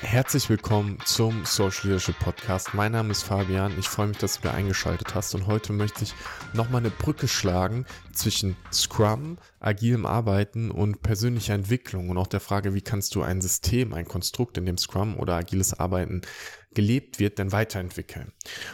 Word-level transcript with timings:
Herzlich 0.00 0.50
willkommen 0.50 0.98
zum 1.06 1.46
Social 1.46 1.86
Leadership 1.86 2.18
Podcast. 2.18 2.74
Mein 2.74 2.92
Name 2.92 3.12
ist 3.12 3.22
Fabian. 3.22 3.72
Ich 3.78 3.88
freue 3.88 4.08
mich, 4.08 4.18
dass 4.18 4.34
du 4.34 4.42
wieder 4.42 4.52
eingeschaltet 4.52 5.14
hast. 5.14 5.34
Und 5.34 5.46
heute 5.46 5.72
möchte 5.72 6.04
ich 6.04 6.12
nochmal 6.52 6.82
eine 6.82 6.90
Brücke 6.90 7.26
schlagen 7.26 7.86
zwischen 8.12 8.56
Scrum, 8.70 9.38
agilem 9.58 10.04
Arbeiten 10.04 10.70
und 10.70 11.00
persönlicher 11.00 11.54
Entwicklung 11.54 12.10
und 12.10 12.18
auch 12.18 12.26
der 12.26 12.40
Frage, 12.40 12.74
wie 12.74 12.82
kannst 12.82 13.14
du 13.14 13.22
ein 13.22 13.40
System, 13.40 13.94
ein 13.94 14.06
Konstrukt, 14.06 14.58
in 14.58 14.66
dem 14.66 14.76
Scrum 14.76 15.16
oder 15.16 15.34
agiles 15.34 15.72
Arbeiten 15.72 16.20
gelebt 16.74 17.18
wird, 17.18 17.38
denn 17.38 17.52
weiterentwickeln. 17.52 18.32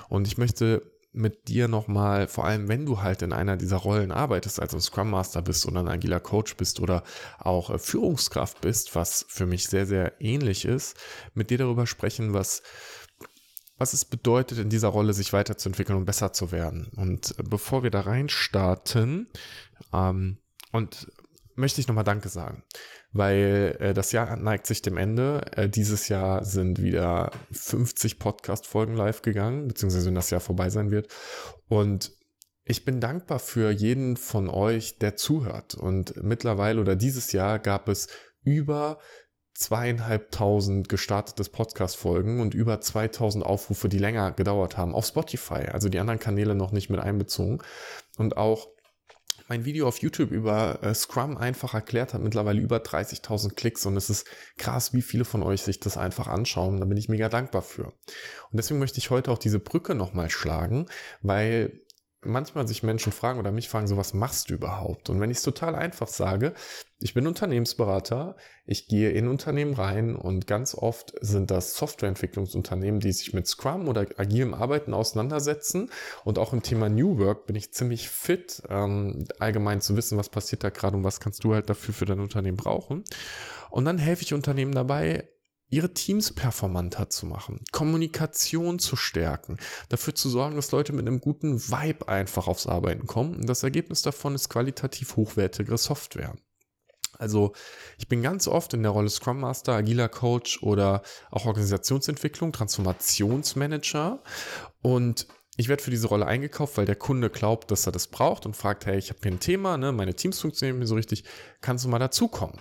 Und 0.08 0.26
ich 0.26 0.38
möchte 0.38 0.91
mit 1.12 1.48
dir 1.48 1.68
nochmal, 1.68 2.26
vor 2.26 2.46
allem 2.46 2.68
wenn 2.68 2.86
du 2.86 3.02
halt 3.02 3.22
in 3.22 3.32
einer 3.32 3.56
dieser 3.56 3.76
Rollen 3.76 4.10
arbeitest, 4.10 4.60
also 4.60 4.80
Scrum 4.80 5.10
Master 5.10 5.42
bist 5.42 5.66
oder 5.66 5.80
ein 5.80 5.88
agiler 5.88 6.20
Coach 6.20 6.56
bist 6.56 6.80
oder 6.80 7.02
auch 7.38 7.70
äh, 7.70 7.78
Führungskraft 7.78 8.60
bist, 8.60 8.94
was 8.94 9.26
für 9.28 9.46
mich 9.46 9.66
sehr, 9.66 9.86
sehr 9.86 10.20
ähnlich 10.20 10.64
ist, 10.64 10.96
mit 11.34 11.50
dir 11.50 11.58
darüber 11.58 11.86
sprechen, 11.86 12.32
was, 12.32 12.62
was 13.76 13.92
es 13.92 14.04
bedeutet, 14.04 14.58
in 14.58 14.70
dieser 14.70 14.88
Rolle 14.88 15.12
sich 15.12 15.32
weiterzuentwickeln 15.32 15.98
und 15.98 16.06
besser 16.06 16.32
zu 16.32 16.50
werden. 16.50 16.90
Und 16.96 17.38
äh, 17.38 17.42
bevor 17.42 17.82
wir 17.82 17.90
da 17.90 18.00
rein 18.00 18.28
starten, 18.28 19.28
ähm, 19.92 20.38
und 20.72 21.12
möchte 21.54 21.80
ich 21.80 21.88
nochmal 21.88 22.04
Danke 22.04 22.28
sagen, 22.28 22.62
weil 23.12 23.76
äh, 23.80 23.94
das 23.94 24.12
Jahr 24.12 24.36
neigt 24.36 24.66
sich 24.66 24.82
dem 24.82 24.96
Ende. 24.96 25.42
Äh, 25.56 25.68
dieses 25.68 26.08
Jahr 26.08 26.44
sind 26.44 26.82
wieder 26.82 27.30
50 27.52 28.18
Podcast-Folgen 28.18 28.94
live 28.94 29.22
gegangen, 29.22 29.68
beziehungsweise 29.68 30.06
wenn 30.06 30.14
das 30.14 30.30
Jahr 30.30 30.40
vorbei 30.40 30.70
sein 30.70 30.90
wird. 30.90 31.12
Und 31.68 32.12
ich 32.64 32.84
bin 32.84 33.00
dankbar 33.00 33.38
für 33.38 33.70
jeden 33.70 34.16
von 34.16 34.48
euch, 34.48 34.98
der 34.98 35.16
zuhört. 35.16 35.74
Und 35.74 36.22
mittlerweile 36.22 36.80
oder 36.80 36.96
dieses 36.96 37.32
Jahr 37.32 37.58
gab 37.58 37.88
es 37.88 38.08
über 38.44 38.98
zweieinhalbtausend 39.54 40.88
gestartetes 40.88 41.48
Podcast-Folgen 41.48 42.40
und 42.40 42.54
über 42.54 42.80
2000 42.80 43.44
Aufrufe, 43.44 43.88
die 43.88 43.98
länger 43.98 44.32
gedauert 44.32 44.76
haben 44.76 44.94
auf 44.94 45.06
Spotify. 45.06 45.66
Also 45.70 45.88
die 45.88 45.98
anderen 45.98 46.18
Kanäle 46.18 46.54
noch 46.54 46.72
nicht 46.72 46.88
mit 46.88 47.00
einbezogen. 47.00 47.62
Und 48.16 48.36
auch 48.36 48.68
mein 49.48 49.64
Video 49.64 49.88
auf 49.88 49.98
YouTube 49.98 50.30
über 50.30 50.82
äh, 50.82 50.94
Scrum 50.94 51.36
einfach 51.36 51.74
erklärt 51.74 52.14
hat 52.14 52.22
mittlerweile 52.22 52.60
über 52.60 52.78
30.000 52.78 53.54
Klicks 53.54 53.86
und 53.86 53.96
es 53.96 54.10
ist 54.10 54.26
krass, 54.56 54.92
wie 54.92 55.02
viele 55.02 55.24
von 55.24 55.42
euch 55.42 55.62
sich 55.62 55.80
das 55.80 55.96
einfach 55.96 56.28
anschauen. 56.28 56.80
Da 56.80 56.86
bin 56.86 56.96
ich 56.96 57.08
mega 57.08 57.28
dankbar 57.28 57.62
für. 57.62 57.86
Und 57.86 57.94
deswegen 58.52 58.80
möchte 58.80 58.98
ich 58.98 59.10
heute 59.10 59.30
auch 59.30 59.38
diese 59.38 59.58
Brücke 59.58 59.94
nochmal 59.94 60.30
schlagen, 60.30 60.86
weil 61.22 61.80
manchmal 62.24 62.68
sich 62.68 62.82
Menschen 62.82 63.12
fragen 63.12 63.38
oder 63.38 63.50
mich 63.50 63.68
fragen, 63.68 63.86
so 63.86 63.96
was 63.96 64.14
machst 64.14 64.50
du 64.50 64.54
überhaupt? 64.54 65.10
Und 65.10 65.20
wenn 65.20 65.30
ich 65.30 65.38
es 65.38 65.42
total 65.42 65.74
einfach 65.74 66.08
sage, 66.08 66.54
ich 67.00 67.14
bin 67.14 67.26
Unternehmensberater, 67.26 68.36
ich 68.64 68.86
gehe 68.86 69.10
in 69.10 69.26
Unternehmen 69.26 69.74
rein 69.74 70.14
und 70.14 70.46
ganz 70.46 70.74
oft 70.74 71.14
sind 71.20 71.50
das 71.50 71.74
Softwareentwicklungsunternehmen, 71.74 73.00
die 73.00 73.12
sich 73.12 73.32
mit 73.32 73.48
Scrum 73.48 73.88
oder 73.88 74.06
agilem 74.16 74.54
Arbeiten 74.54 74.94
auseinandersetzen. 74.94 75.90
Und 76.24 76.38
auch 76.38 76.52
im 76.52 76.62
Thema 76.62 76.88
New 76.88 77.18
Work 77.18 77.46
bin 77.46 77.56
ich 77.56 77.72
ziemlich 77.72 78.08
fit, 78.08 78.62
ähm, 78.68 79.24
allgemein 79.40 79.80
zu 79.80 79.96
wissen, 79.96 80.16
was 80.16 80.28
passiert 80.28 80.62
da 80.62 80.70
gerade 80.70 80.96
und 80.96 81.04
was 81.04 81.18
kannst 81.18 81.42
du 81.42 81.54
halt 81.54 81.68
dafür 81.68 81.92
für 81.92 82.04
dein 82.04 82.20
Unternehmen 82.20 82.56
brauchen. 82.56 83.02
Und 83.70 83.84
dann 83.84 83.98
helfe 83.98 84.22
ich 84.22 84.32
Unternehmen 84.32 84.72
dabei, 84.72 85.28
ihre 85.72 85.94
Teams 85.94 86.32
performanter 86.32 87.08
zu 87.08 87.26
machen, 87.26 87.64
Kommunikation 87.72 88.78
zu 88.78 88.94
stärken, 88.94 89.56
dafür 89.88 90.14
zu 90.14 90.28
sorgen, 90.28 90.54
dass 90.54 90.70
Leute 90.70 90.92
mit 90.92 91.08
einem 91.08 91.20
guten 91.20 91.60
Vibe 91.60 92.08
einfach 92.08 92.46
aufs 92.46 92.66
Arbeiten 92.66 93.06
kommen. 93.06 93.36
Und 93.36 93.48
das 93.48 93.62
Ergebnis 93.62 94.02
davon 94.02 94.34
ist 94.34 94.50
qualitativ 94.50 95.16
hochwertigere 95.16 95.78
Software. 95.78 96.36
Also 97.18 97.52
ich 97.98 98.08
bin 98.08 98.22
ganz 98.22 98.48
oft 98.48 98.74
in 98.74 98.82
der 98.82 98.92
Rolle 98.92 99.08
Scrum 99.08 99.40
Master, 99.40 99.74
agiler 99.74 100.08
Coach 100.08 100.62
oder 100.62 101.02
auch 101.30 101.46
Organisationsentwicklung, 101.46 102.52
Transformationsmanager 102.52 104.22
und 104.82 105.26
ich 105.56 105.68
werde 105.68 105.82
für 105.82 105.90
diese 105.90 106.08
Rolle 106.08 106.26
eingekauft, 106.26 106.78
weil 106.78 106.86
der 106.86 106.96
Kunde 106.96 107.28
glaubt, 107.28 107.70
dass 107.70 107.86
er 107.86 107.92
das 107.92 108.06
braucht 108.06 108.46
und 108.46 108.56
fragt, 108.56 108.86
hey, 108.86 108.96
ich 108.96 109.10
habe 109.10 109.20
hier 109.22 109.32
ein 109.32 109.40
Thema, 109.40 109.76
ne, 109.76 109.92
meine 109.92 110.14
Teams 110.14 110.40
funktionieren 110.40 110.78
mir 110.78 110.86
so 110.86 110.94
richtig, 110.94 111.24
kannst 111.60 111.84
du 111.84 111.90
mal 111.90 111.98
dazukommen? 111.98 112.58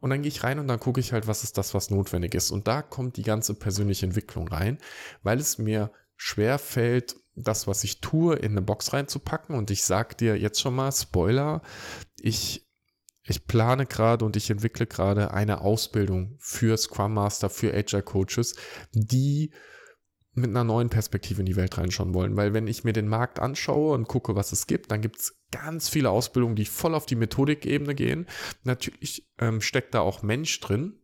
Und 0.00 0.10
dann 0.10 0.22
gehe 0.22 0.30
ich 0.30 0.42
rein 0.42 0.58
und 0.58 0.68
dann 0.68 0.80
gucke 0.80 1.00
ich 1.00 1.12
halt, 1.12 1.26
was 1.26 1.44
ist 1.44 1.58
das, 1.58 1.74
was 1.74 1.90
notwendig 1.90 2.34
ist. 2.34 2.50
Und 2.50 2.66
da 2.66 2.82
kommt 2.82 3.16
die 3.16 3.22
ganze 3.22 3.54
persönliche 3.54 4.06
Entwicklung 4.06 4.48
rein, 4.48 4.78
weil 5.22 5.38
es 5.38 5.58
mir 5.58 5.92
schwer 6.16 6.58
fällt, 6.58 7.16
das, 7.34 7.66
was 7.66 7.84
ich 7.84 8.00
tue, 8.00 8.36
in 8.36 8.52
eine 8.52 8.62
Box 8.62 8.92
reinzupacken. 8.92 9.54
Und 9.54 9.70
ich 9.70 9.84
sage 9.84 10.14
dir 10.16 10.36
jetzt 10.36 10.60
schon 10.60 10.74
mal, 10.74 10.92
Spoiler, 10.92 11.62
ich, 12.18 12.66
ich 13.24 13.46
plane 13.46 13.86
gerade 13.86 14.24
und 14.24 14.36
ich 14.36 14.50
entwickle 14.50 14.86
gerade 14.86 15.32
eine 15.32 15.60
Ausbildung 15.60 16.36
für 16.38 16.76
Scrum 16.76 17.14
Master, 17.14 17.50
für 17.50 17.74
Agile 17.74 18.02
Coaches, 18.02 18.54
die 18.92 19.52
mit 20.32 20.50
einer 20.50 20.64
neuen 20.64 20.90
Perspektive 20.90 21.40
in 21.40 21.46
die 21.46 21.56
Welt 21.56 21.76
reinschauen 21.76 22.14
wollen. 22.14 22.36
Weil 22.36 22.54
wenn 22.54 22.68
ich 22.68 22.84
mir 22.84 22.92
den 22.92 23.08
Markt 23.08 23.40
anschaue 23.40 23.94
und 23.94 24.06
gucke, 24.06 24.36
was 24.36 24.52
es 24.52 24.66
gibt, 24.66 24.90
dann 24.90 25.00
gibt 25.00 25.18
es 25.18 25.34
ganz 25.50 25.88
viele 25.88 26.10
Ausbildungen, 26.10 26.56
die 26.56 26.66
voll 26.66 26.94
auf 26.94 27.06
die 27.06 27.16
Methodikebene 27.16 27.94
gehen. 27.94 28.26
Natürlich 28.62 29.28
ähm, 29.38 29.60
steckt 29.60 29.94
da 29.94 30.00
auch 30.00 30.22
Mensch 30.22 30.60
drin. 30.60 30.96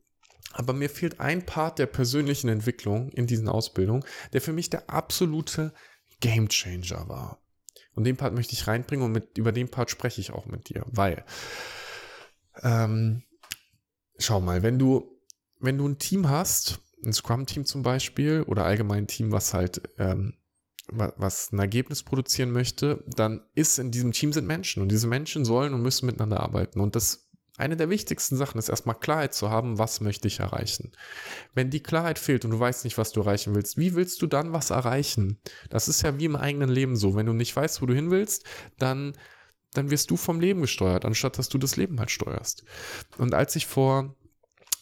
Aber 0.52 0.72
mir 0.72 0.88
fehlt 0.88 1.20
ein 1.20 1.44
Part 1.44 1.78
der 1.78 1.86
persönlichen 1.86 2.48
Entwicklung 2.48 3.10
in 3.10 3.26
diesen 3.26 3.48
Ausbildungen, 3.48 4.04
der 4.32 4.40
für 4.40 4.52
mich 4.52 4.70
der 4.70 4.88
absolute 4.88 5.74
Gamechanger 6.20 7.08
war. 7.08 7.42
Und 7.94 8.04
den 8.04 8.16
Part 8.16 8.34
möchte 8.34 8.52
ich 8.52 8.66
reinbringen 8.66 9.04
und 9.04 9.12
mit, 9.12 9.36
über 9.38 9.52
den 9.52 9.70
Part 9.70 9.90
spreche 9.90 10.20
ich 10.20 10.30
auch 10.30 10.46
mit 10.46 10.68
dir, 10.68 10.84
weil, 10.86 11.24
ähm, 12.62 13.22
schau 14.18 14.40
mal, 14.40 14.62
wenn 14.62 14.78
du, 14.78 15.20
wenn 15.58 15.78
du 15.78 15.88
ein 15.88 15.98
Team 15.98 16.28
hast, 16.28 16.80
ein 17.06 17.12
Scrum-Team 17.12 17.64
zum 17.64 17.82
Beispiel 17.82 18.42
oder 18.42 18.64
allgemein 18.64 19.04
ein 19.04 19.06
Team, 19.06 19.32
was 19.32 19.54
halt 19.54 19.82
ähm, 19.98 20.34
was 20.88 21.52
ein 21.52 21.58
Ergebnis 21.58 22.02
produzieren 22.02 22.52
möchte, 22.52 23.02
dann 23.08 23.42
ist 23.54 23.78
in 23.78 23.90
diesem 23.90 24.12
Team 24.12 24.32
sind 24.32 24.46
Menschen 24.46 24.82
und 24.82 24.88
diese 24.88 25.08
Menschen 25.08 25.44
sollen 25.44 25.74
und 25.74 25.82
müssen 25.82 26.06
miteinander 26.06 26.40
arbeiten. 26.40 26.80
Und 26.80 26.94
das 26.94 27.28
eine 27.56 27.76
der 27.76 27.88
wichtigsten 27.88 28.36
Sachen 28.36 28.58
ist 28.58 28.68
erstmal 28.68 28.98
Klarheit 28.98 29.34
zu 29.34 29.50
haben, 29.50 29.78
was 29.78 30.00
möchte 30.00 30.28
ich 30.28 30.40
erreichen. 30.40 30.92
Wenn 31.54 31.70
die 31.70 31.82
Klarheit 31.82 32.18
fehlt 32.18 32.44
und 32.44 32.50
du 32.50 32.60
weißt 32.60 32.84
nicht, 32.84 32.98
was 32.98 33.12
du 33.12 33.20
erreichen 33.20 33.54
willst, 33.54 33.78
wie 33.78 33.94
willst 33.94 34.20
du 34.20 34.26
dann 34.26 34.52
was 34.52 34.70
erreichen? 34.70 35.40
Das 35.70 35.88
ist 35.88 36.02
ja 36.02 36.18
wie 36.18 36.26
im 36.26 36.36
eigenen 36.36 36.68
Leben 36.68 36.96
so. 36.96 37.14
Wenn 37.14 37.26
du 37.26 37.32
nicht 37.32 37.56
weißt, 37.56 37.80
wo 37.80 37.86
du 37.86 37.94
hin 37.94 38.10
willst, 38.10 38.44
dann, 38.78 39.16
dann 39.72 39.90
wirst 39.90 40.10
du 40.10 40.16
vom 40.16 40.38
Leben 40.38 40.60
gesteuert, 40.60 41.06
anstatt 41.06 41.38
dass 41.38 41.48
du 41.48 41.56
das 41.56 41.76
Leben 41.76 41.98
halt 41.98 42.10
steuerst. 42.10 42.64
Und 43.16 43.34
als 43.34 43.56
ich 43.56 43.66
vor 43.66 44.14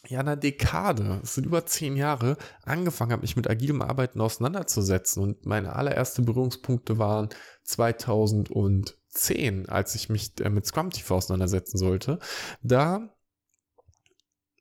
ja, 0.09 0.21
einer 0.21 0.37
Dekade, 0.37 1.21
es 1.23 1.35
sind 1.35 1.47
über 1.47 1.67
zehn 1.67 1.97
Jahre, 1.97 2.37
angefangen 2.65 3.13
habe, 3.13 3.23
mich 3.23 3.37
mit 3.37 3.49
agilem 3.49 3.83
Arbeiten 3.83 4.21
auseinanderzusetzen. 4.21 5.23
Und 5.23 5.47
meine 5.47 5.75
allererste 5.75 6.23
Berührungspunkte 6.23 6.99
waren 6.99 7.29
2010, 7.65 9.69
als 9.69 9.95
ich 9.95 10.09
mich 10.09 10.33
äh, 10.41 10.51
mit 10.51 10.67
Scrum 10.67 10.91
TV 10.91 11.17
auseinandersetzen 11.17 11.79
sollte. 11.79 12.19
Da 12.63 13.14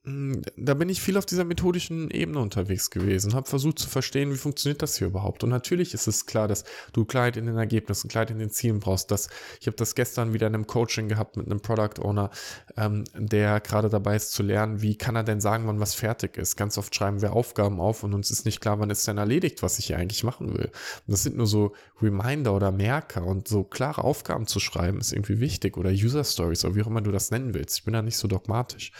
da 0.06 0.74
bin 0.74 0.90
ich 0.90 1.02
viel 1.02 1.16
auf 1.16 1.26
dieser 1.26 1.46
methodischen 1.46 2.12
Ebene 2.12 2.40
unterwegs 2.40 2.90
gewesen, 2.90 3.34
habe 3.34 3.48
versucht 3.50 3.80
zu 3.80 3.88
verstehen, 3.88 4.34
wie 4.34 4.38
funktioniert 4.38 4.82
das 4.82 4.98
hier 4.98 5.08
überhaupt. 5.08 5.46
Und 5.46 5.50
natürlich 5.50 5.94
ist 5.94 6.08
es 6.08 6.26
klar, 6.26 6.50
dass 6.50 6.66
du 6.92 7.06
Klarheit 7.06 7.38
in 7.38 7.46
den 7.46 7.56
Ergebnissen, 7.56 8.10
Klarheit 8.10 8.30
in 8.30 8.40
den 8.40 8.50
Zielen 8.50 8.82
brauchst. 8.82 9.12
Dass, 9.12 9.30
ich 9.62 9.68
habe 9.68 9.78
das 9.78 9.96
gestern 9.96 10.34
wieder 10.34 10.48
in 10.48 10.56
einem 10.56 10.68
Coaching 10.68 11.08
gehabt 11.08 11.38
mit 11.38 11.46
einem 11.46 11.62
Product 11.62 12.02
Owner, 12.02 12.32
ähm, 12.76 13.06
der 13.16 13.62
gerade 13.62 13.88
dabei 13.88 14.18
ist 14.18 14.34
zu 14.34 14.44
lernen, 14.44 14.82
wie 14.82 14.98
kann 14.98 15.16
er 15.16 15.24
denn 15.24 15.40
sagen, 15.40 15.68
wann 15.68 15.80
was 15.80 15.94
fertig 15.94 16.38
ist. 16.38 16.58
Ganz 16.58 16.78
oft 16.78 16.94
schreiben 16.94 17.22
wir 17.22 17.32
Aufgaben 17.32 17.80
auf 17.80 18.04
und 18.04 18.14
uns 18.14 18.30
ist 18.30 18.46
nicht 18.46 18.60
klar, 18.60 18.82
wann 18.82 18.90
ist 18.90 19.08
denn 19.08 19.18
erledigt, 19.18 19.64
was 19.64 19.80
ich 19.80 19.86
hier 19.86 19.98
eigentlich 19.98 20.26
machen 20.26 20.54
will. 20.54 20.66
Und 20.66 21.12
das 21.14 21.24
sind 21.24 21.38
nur 21.38 21.48
so 21.48 21.76
Reminder 22.02 22.54
oder 22.54 22.74
Merker 22.74 23.26
und 23.26 23.48
so 23.48 23.64
klare 23.64 24.04
Aufgaben 24.04 24.48
zu 24.48 24.60
schreiben 24.60 25.00
ist 25.00 25.14
irgendwie 25.14 25.40
wichtig 25.40 25.78
oder 25.78 25.92
User 25.92 26.26
Stories 26.26 26.66
oder 26.66 26.76
wie 26.76 26.82
auch 26.82 26.88
immer 26.88 27.02
du 27.02 27.12
das 27.12 27.32
nennen 27.32 27.54
willst. 27.54 27.78
Ich 27.78 27.86
bin 27.86 27.94
da 27.94 28.02
nicht 28.02 28.18
so 28.18 28.28
dogmatisch. 28.28 28.92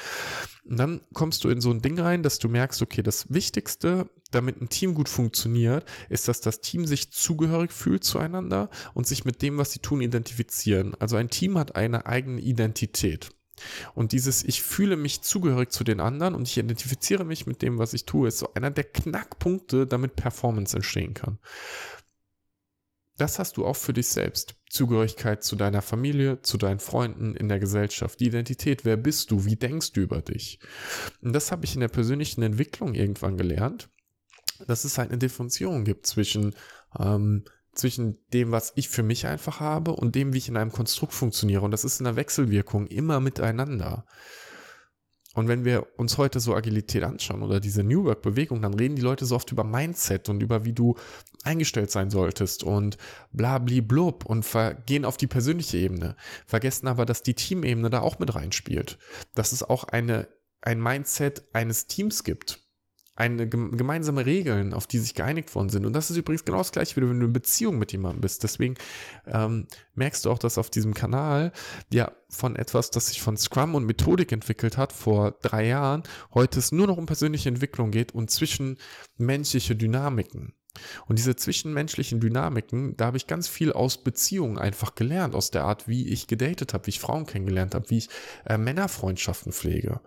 Und 0.66 0.78
dann 0.78 1.02
kommst 1.14 1.44
du 1.44 1.50
in 1.50 1.60
so 1.60 1.72
ein 1.72 1.82
Ding 1.82 2.00
rein, 2.00 2.24
dass 2.24 2.40
du 2.40 2.48
merkst, 2.48 2.82
okay, 2.82 3.04
das 3.04 3.34
Wichtigste, 3.34 4.10
damit 4.32 4.62
ein 4.62 4.70
Team 4.70 4.94
gut 4.94 5.10
funktioniert, 5.10 5.86
ist, 6.10 6.28
dass 6.28 6.42
das 6.42 6.62
Team 6.62 6.86
sich 6.86 7.12
zugehörig 7.12 7.72
fühlt 7.72 8.04
zueinander 8.04 8.70
und 8.94 9.06
sich 9.06 9.26
mit 9.26 9.42
dem, 9.42 9.58
was 9.58 9.74
sie 9.74 9.80
tun, 9.80 10.02
identifizieren. 10.02 10.96
Also 11.00 11.18
ein 11.18 11.30
Team 11.30 11.58
hat 11.58 11.76
eine 11.76 12.06
eigene 12.06 12.42
Identität. 12.42 13.32
Und 13.94 14.14
dieses 14.14 14.44
Ich 14.44 14.64
fühle 14.64 14.96
mich 14.96 15.22
zugehörig 15.22 15.72
zu 15.72 15.84
den 15.84 16.00
anderen 16.00 16.34
und 16.34 16.48
ich 16.48 16.58
identifiziere 16.58 17.24
mich 17.24 17.46
mit 17.46 17.62
dem, 17.62 17.78
was 17.78 17.94
ich 17.94 18.06
tue, 18.06 18.28
ist 18.28 18.40
so 18.40 18.54
einer 18.56 18.72
der 18.72 18.86
Knackpunkte, 18.86 19.86
damit 19.86 20.16
Performance 20.16 20.76
entstehen 20.76 21.14
kann. 21.14 21.38
Das 23.24 23.40
hast 23.40 23.56
du 23.56 23.66
auch 23.66 23.78
für 23.78 23.94
dich 23.94 24.10
selbst. 24.10 24.56
Zugehörigkeit 24.70 25.46
zu 25.46 25.56
deiner 25.56 25.82
Familie, 25.82 26.42
zu 26.42 26.58
deinen 26.58 26.82
Freunden, 26.82 27.38
in 27.38 27.48
der 27.48 27.58
Gesellschaft, 27.58 28.20
die 28.20 28.26
Identität, 28.26 28.84
wer 28.84 28.98
bist 28.98 29.32
du, 29.32 29.46
wie 29.46 29.56
denkst 29.56 29.94
du 29.94 30.02
über 30.02 30.22
dich. 30.22 30.60
Und 31.22 31.32
das 31.32 31.50
habe 31.50 31.64
ich 31.64 31.74
in 31.74 31.80
der 31.80 31.88
persönlichen 31.88 32.44
Entwicklung 32.44 32.94
irgendwann 32.96 33.38
gelernt, 33.38 33.88
dass 34.68 34.84
es 34.84 34.98
halt 34.98 35.12
eine 35.12 35.20
Differenzierung 35.20 35.86
gibt 35.86 36.06
zwischen, 36.06 36.54
ähm, 37.00 37.46
zwischen 37.72 38.18
dem, 38.34 38.52
was 38.52 38.74
ich 38.76 38.90
für 38.90 39.04
mich 39.04 39.26
einfach 39.26 39.62
habe 39.62 39.94
und 39.94 40.16
dem, 40.16 40.34
wie 40.34 40.40
ich 40.40 40.50
in 40.50 40.58
einem 40.58 40.74
Konstrukt 40.74 41.14
funktioniere. 41.14 41.62
Und 41.62 41.72
das 41.72 41.86
ist 41.86 42.02
in 42.02 42.04
der 42.04 42.18
Wechselwirkung 42.18 42.88
immer 42.88 43.22
miteinander. 43.22 44.06
Und 45.34 45.48
wenn 45.48 45.66
wir 45.66 45.88
uns 45.98 46.18
heute 46.18 46.40
so 46.40 46.56
Agilität 46.56 47.04
anschauen 47.04 47.42
oder 47.42 47.60
diese 47.60 47.84
New 47.84 48.06
Work-Bewegung, 48.06 48.62
dann 48.62 48.74
reden 48.74 48.96
die 48.96 49.02
Leute 49.02 49.26
so 49.26 49.36
oft 49.36 49.52
über 49.52 49.64
Mindset 49.64 50.30
und 50.30 50.42
über 50.42 50.64
wie 50.64 50.74
du 50.74 50.96
eingestellt 51.44 51.92
sein 51.92 52.10
solltest 52.10 52.64
und 52.64 52.98
blabli 53.32 53.82
blub 53.82 54.26
und 54.26 54.46
gehen 54.86 55.06
auf 55.06 55.18
die 55.18 55.28
persönliche 55.28 55.78
Ebene, 55.78 56.16
vergessen 56.46 56.88
aber, 56.88 57.06
dass 57.06 57.24
die 57.24 57.34
Teamebene 57.34 57.90
da 57.90 58.02
auch 58.02 58.20
mit 58.20 58.34
reinspielt. 58.34 58.98
Dass 59.34 59.52
es 59.52 59.64
auch 59.64 59.86
eine, 59.86 60.28
ein 60.62 60.82
Mindset 60.82 61.44
eines 61.52 61.88
Teams 61.88 62.24
gibt 62.24 62.63
eine 63.16 63.48
gemeinsame 63.48 64.26
Regeln, 64.26 64.74
auf 64.74 64.88
die 64.88 64.98
sich 64.98 65.14
geeinigt 65.14 65.54
worden 65.54 65.70
sind. 65.70 65.86
Und 65.86 65.94
das 65.94 66.10
ist 66.10 66.18
übrigens 66.18 66.46
genau 66.46 66.58
das 66.58 66.72
gleiche, 66.72 66.96
wie 66.96 67.08
wenn 67.08 67.20
du 67.20 67.28
in 67.28 67.34
Beziehung 67.34 67.78
mit 67.78 67.92
jemandem 67.92 68.22
bist. 68.22 68.44
Deswegen 68.44 68.76
ähm, 69.28 69.68
merkst 69.94 70.26
du 70.26 70.32
auch, 70.32 70.40
dass 70.40 70.58
auf 70.58 70.72
diesem 70.72 70.96
Kanal 70.96 71.52
ja 71.92 72.12
von 72.30 72.56
etwas, 72.56 72.90
das 72.90 73.08
sich 73.08 73.22
von 73.22 73.38
Scrum 73.38 73.76
und 73.76 73.86
Methodik 73.86 74.32
entwickelt 74.32 74.78
hat 74.78 74.92
vor 74.94 75.38
drei 75.44 75.68
Jahren, 75.68 76.04
heute 76.34 76.58
es 76.58 76.72
nur 76.72 76.88
noch 76.88 76.98
um 76.98 77.06
persönliche 77.06 77.50
Entwicklung 77.50 77.92
geht 77.92 78.14
und 78.16 78.32
zwischenmenschliche 78.32 79.76
Dynamiken. 79.76 80.54
Und 81.06 81.20
diese 81.20 81.36
zwischenmenschlichen 81.36 82.20
Dynamiken, 82.20 82.98
da 82.98 83.06
habe 83.06 83.18
ich 83.18 83.28
ganz 83.28 83.48
viel 83.48 83.72
aus 83.72 84.04
Beziehungen 84.04 84.58
einfach 84.58 84.96
gelernt, 84.96 85.36
aus 85.36 85.52
der 85.52 85.66
Art, 85.66 85.88
wie 85.88 86.08
ich 86.08 86.26
gedatet 86.26 86.74
habe, 86.74 86.88
wie 86.88 86.92
ich 86.92 87.00
Frauen 87.00 87.28
kennengelernt 87.28 87.76
habe, 87.76 87.92
wie 87.92 88.00
ich 88.00 88.10
äh, 88.46 88.58
Männerfreundschaften 88.58 89.52
pflege. 89.52 90.02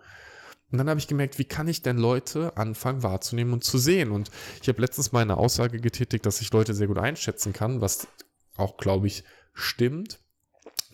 Und 0.71 0.79
dann 0.79 0.89
habe 0.89 0.99
ich 0.99 1.07
gemerkt, 1.07 1.39
wie 1.39 1.45
kann 1.45 1.67
ich 1.67 1.81
denn 1.81 1.97
Leute 1.97 2.55
anfangen 2.57 3.03
wahrzunehmen 3.03 3.53
und 3.53 3.63
zu 3.63 3.77
sehen? 3.77 4.11
Und 4.11 4.29
ich 4.61 4.67
habe 4.67 4.81
letztens 4.81 5.11
mal 5.11 5.21
eine 5.21 5.37
Aussage 5.37 5.79
getätigt, 5.79 6.25
dass 6.25 6.41
ich 6.41 6.51
Leute 6.51 6.73
sehr 6.73 6.87
gut 6.87 6.97
einschätzen 6.97 7.53
kann, 7.53 7.79
was 7.79 8.07
auch, 8.57 8.77
glaube 8.77 9.07
ich, 9.07 9.23
stimmt 9.53 10.19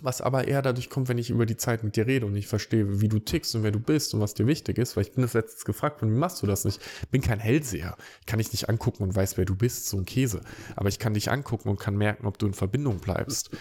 was 0.03 0.19
aber 0.19 0.47
eher 0.47 0.61
dadurch 0.61 0.89
kommt, 0.89 1.07
wenn 1.07 1.17
ich 1.17 1.29
über 1.29 1.45
die 1.45 1.55
Zeit 1.55 1.83
mit 1.83 1.95
dir 1.95 2.05
rede 2.05 2.25
und 2.25 2.35
ich 2.35 2.47
verstehe, 2.47 2.99
wie 2.99 3.07
du 3.07 3.19
tickst 3.19 3.55
und 3.55 3.63
wer 3.63 3.71
du 3.71 3.79
bist 3.79 4.13
und 4.13 4.19
was 4.19 4.33
dir 4.33 4.45
wichtig 4.45 4.77
ist, 4.77 4.97
weil 4.97 5.03
ich 5.03 5.13
bin 5.13 5.21
das 5.21 5.33
letztes 5.33 5.63
gefragt 5.63 6.01
worden, 6.01 6.13
wie 6.13 6.19
machst 6.19 6.41
du 6.41 6.47
das 6.47 6.65
nicht? 6.65 6.81
Ich 7.03 7.09
bin 7.09 7.21
kein 7.21 7.39
Hellseher. 7.39 7.95
Ich 8.19 8.25
kann 8.25 8.39
dich 8.39 8.51
nicht 8.51 8.67
angucken 8.67 9.03
und 9.03 9.15
weiß, 9.15 9.37
wer 9.37 9.45
du 9.45 9.55
bist, 9.55 9.87
so 9.87 9.97
ein 9.97 10.05
Käse. 10.05 10.41
Aber 10.75 10.89
ich 10.89 10.99
kann 10.99 11.13
dich 11.13 11.31
angucken 11.31 11.69
und 11.69 11.79
kann 11.79 11.95
merken, 11.95 12.27
ob 12.27 12.37
du 12.37 12.45
in 12.47 12.53
Verbindung 12.53 12.99
bleibst, 12.99 13.51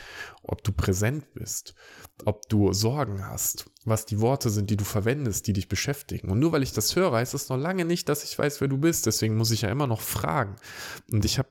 ob 0.43 0.65
du 0.65 0.73
präsent 0.73 1.33
bist, 1.33 1.75
ob 2.25 2.49
du 2.49 2.73
Sorgen 2.73 3.25
hast, 3.25 3.67
was 3.85 4.05
die 4.05 4.21
Worte 4.21 4.51
sind, 4.51 4.69
die 4.69 4.77
du 4.77 4.85
verwendest, 4.85 5.47
die 5.47 5.53
dich 5.53 5.69
beschäftigen. 5.69 6.29
Und 6.29 6.41
nur 6.41 6.51
weil 6.51 6.65
ich 6.65 6.73
das 6.73 6.97
höre, 6.97 7.13
heißt 7.13 7.35
das 7.35 7.51
noch 7.51 7.57
lange 7.57 7.85
nicht, 7.85 8.09
dass 8.09 8.25
ich 8.25 8.37
weiß, 8.37 8.61
wer 8.61 8.69
du 8.69 8.79
bist. 8.79 9.07
Deswegen 9.07 9.37
muss 9.37 9.53
ich 9.53 9.63
ja 9.63 9.71
immer 9.71 9.87
noch 9.87 10.01
fragen. 10.01 10.57
Und 11.13 11.25
ich 11.25 11.39
habe 11.39 11.49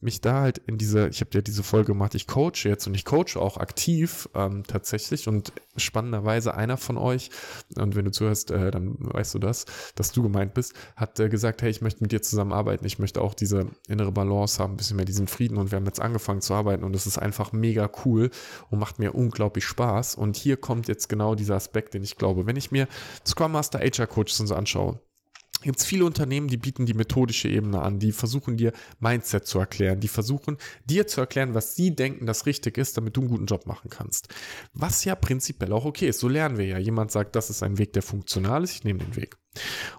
mich 0.00 0.20
da 0.20 0.42
halt 0.42 0.58
in 0.58 0.78
diese, 0.78 1.08
ich 1.08 1.20
habe 1.20 1.30
ja 1.34 1.40
diese 1.40 1.64
Folge 1.64 1.88
gemacht, 1.88 2.14
ich 2.14 2.28
coache 2.28 2.64
jetzt 2.64 2.86
und 2.86 2.94
ich 2.94 3.04
coache 3.04 3.36
auch 3.36 3.56
aktiv 3.56 4.28
ähm, 4.34 4.62
tatsächlich. 4.64 5.26
Und 5.26 5.52
spannenderweise 5.76 6.54
einer 6.54 6.76
von 6.76 6.96
euch, 6.96 7.30
und 7.76 7.96
wenn 7.96 8.04
du 8.04 8.12
zuhörst, 8.12 8.52
äh, 8.52 8.70
dann 8.70 8.94
weißt 8.98 9.34
du 9.34 9.38
das, 9.40 9.66
dass 9.96 10.12
du 10.12 10.22
gemeint 10.22 10.54
bist, 10.54 10.74
hat 10.94 11.18
äh, 11.18 11.28
gesagt, 11.28 11.62
hey, 11.62 11.70
ich 11.70 11.80
möchte 11.80 12.02
mit 12.02 12.12
dir 12.12 12.22
zusammenarbeiten, 12.22 12.86
ich 12.86 13.00
möchte 13.00 13.20
auch 13.20 13.34
diese 13.34 13.66
innere 13.88 14.12
Balance 14.12 14.62
haben, 14.62 14.74
ein 14.74 14.76
bisschen 14.76 14.96
mehr 14.96 15.04
diesen 15.04 15.26
Frieden. 15.26 15.56
Und 15.56 15.72
wir 15.72 15.76
haben 15.76 15.86
jetzt 15.86 16.00
angefangen 16.00 16.42
zu 16.42 16.54
arbeiten 16.54 16.84
und 16.84 16.94
es 16.94 17.06
ist 17.06 17.18
einfach 17.18 17.52
mega 17.52 17.90
cool 18.04 18.30
und 18.70 18.78
macht 18.78 19.00
mir 19.00 19.14
unglaublich 19.14 19.64
Spaß. 19.64 20.14
Und 20.14 20.36
hier 20.36 20.56
kommt 20.56 20.86
jetzt 20.86 21.08
genau 21.08 21.34
dieser 21.34 21.56
Aspekt, 21.56 21.94
den 21.94 22.04
ich 22.04 22.16
glaube, 22.16 22.46
wenn 22.46 22.56
ich 22.56 22.70
mir 22.70 22.86
Scrum 23.26 23.52
Master 23.52 23.80
HR 23.80 24.06
Coaches 24.06 24.38
und 24.38 24.46
so 24.46 24.54
anschaue, 24.54 25.00
gibt 25.62 25.78
es 25.78 25.84
viele 25.84 26.04
Unternehmen, 26.04 26.48
die 26.48 26.56
bieten 26.56 26.86
die 26.86 26.94
methodische 26.94 27.48
Ebene 27.48 27.80
an, 27.80 27.98
die 27.98 28.12
versuchen 28.12 28.56
dir 28.56 28.72
Mindset 29.00 29.46
zu 29.46 29.58
erklären, 29.58 30.00
die 30.00 30.08
versuchen 30.08 30.56
dir 30.84 31.06
zu 31.06 31.20
erklären, 31.20 31.54
was 31.54 31.74
sie 31.74 31.94
denken, 31.94 32.26
das 32.26 32.46
richtig 32.46 32.78
ist, 32.78 32.96
damit 32.96 33.16
du 33.16 33.20
einen 33.20 33.30
guten 33.30 33.46
Job 33.46 33.66
machen 33.66 33.90
kannst. 33.90 34.28
Was 34.72 35.04
ja 35.04 35.14
prinzipiell 35.14 35.72
auch 35.72 35.84
okay 35.84 36.08
ist, 36.08 36.20
so 36.20 36.28
lernen 36.28 36.58
wir 36.58 36.66
ja. 36.66 36.78
Jemand 36.78 37.10
sagt, 37.10 37.36
das 37.36 37.50
ist 37.50 37.62
ein 37.62 37.78
Weg, 37.78 37.92
der 37.92 38.02
funktional 38.02 38.64
ist, 38.64 38.72
ich 38.72 38.84
nehme 38.84 39.00
den 39.00 39.16
Weg. 39.16 39.36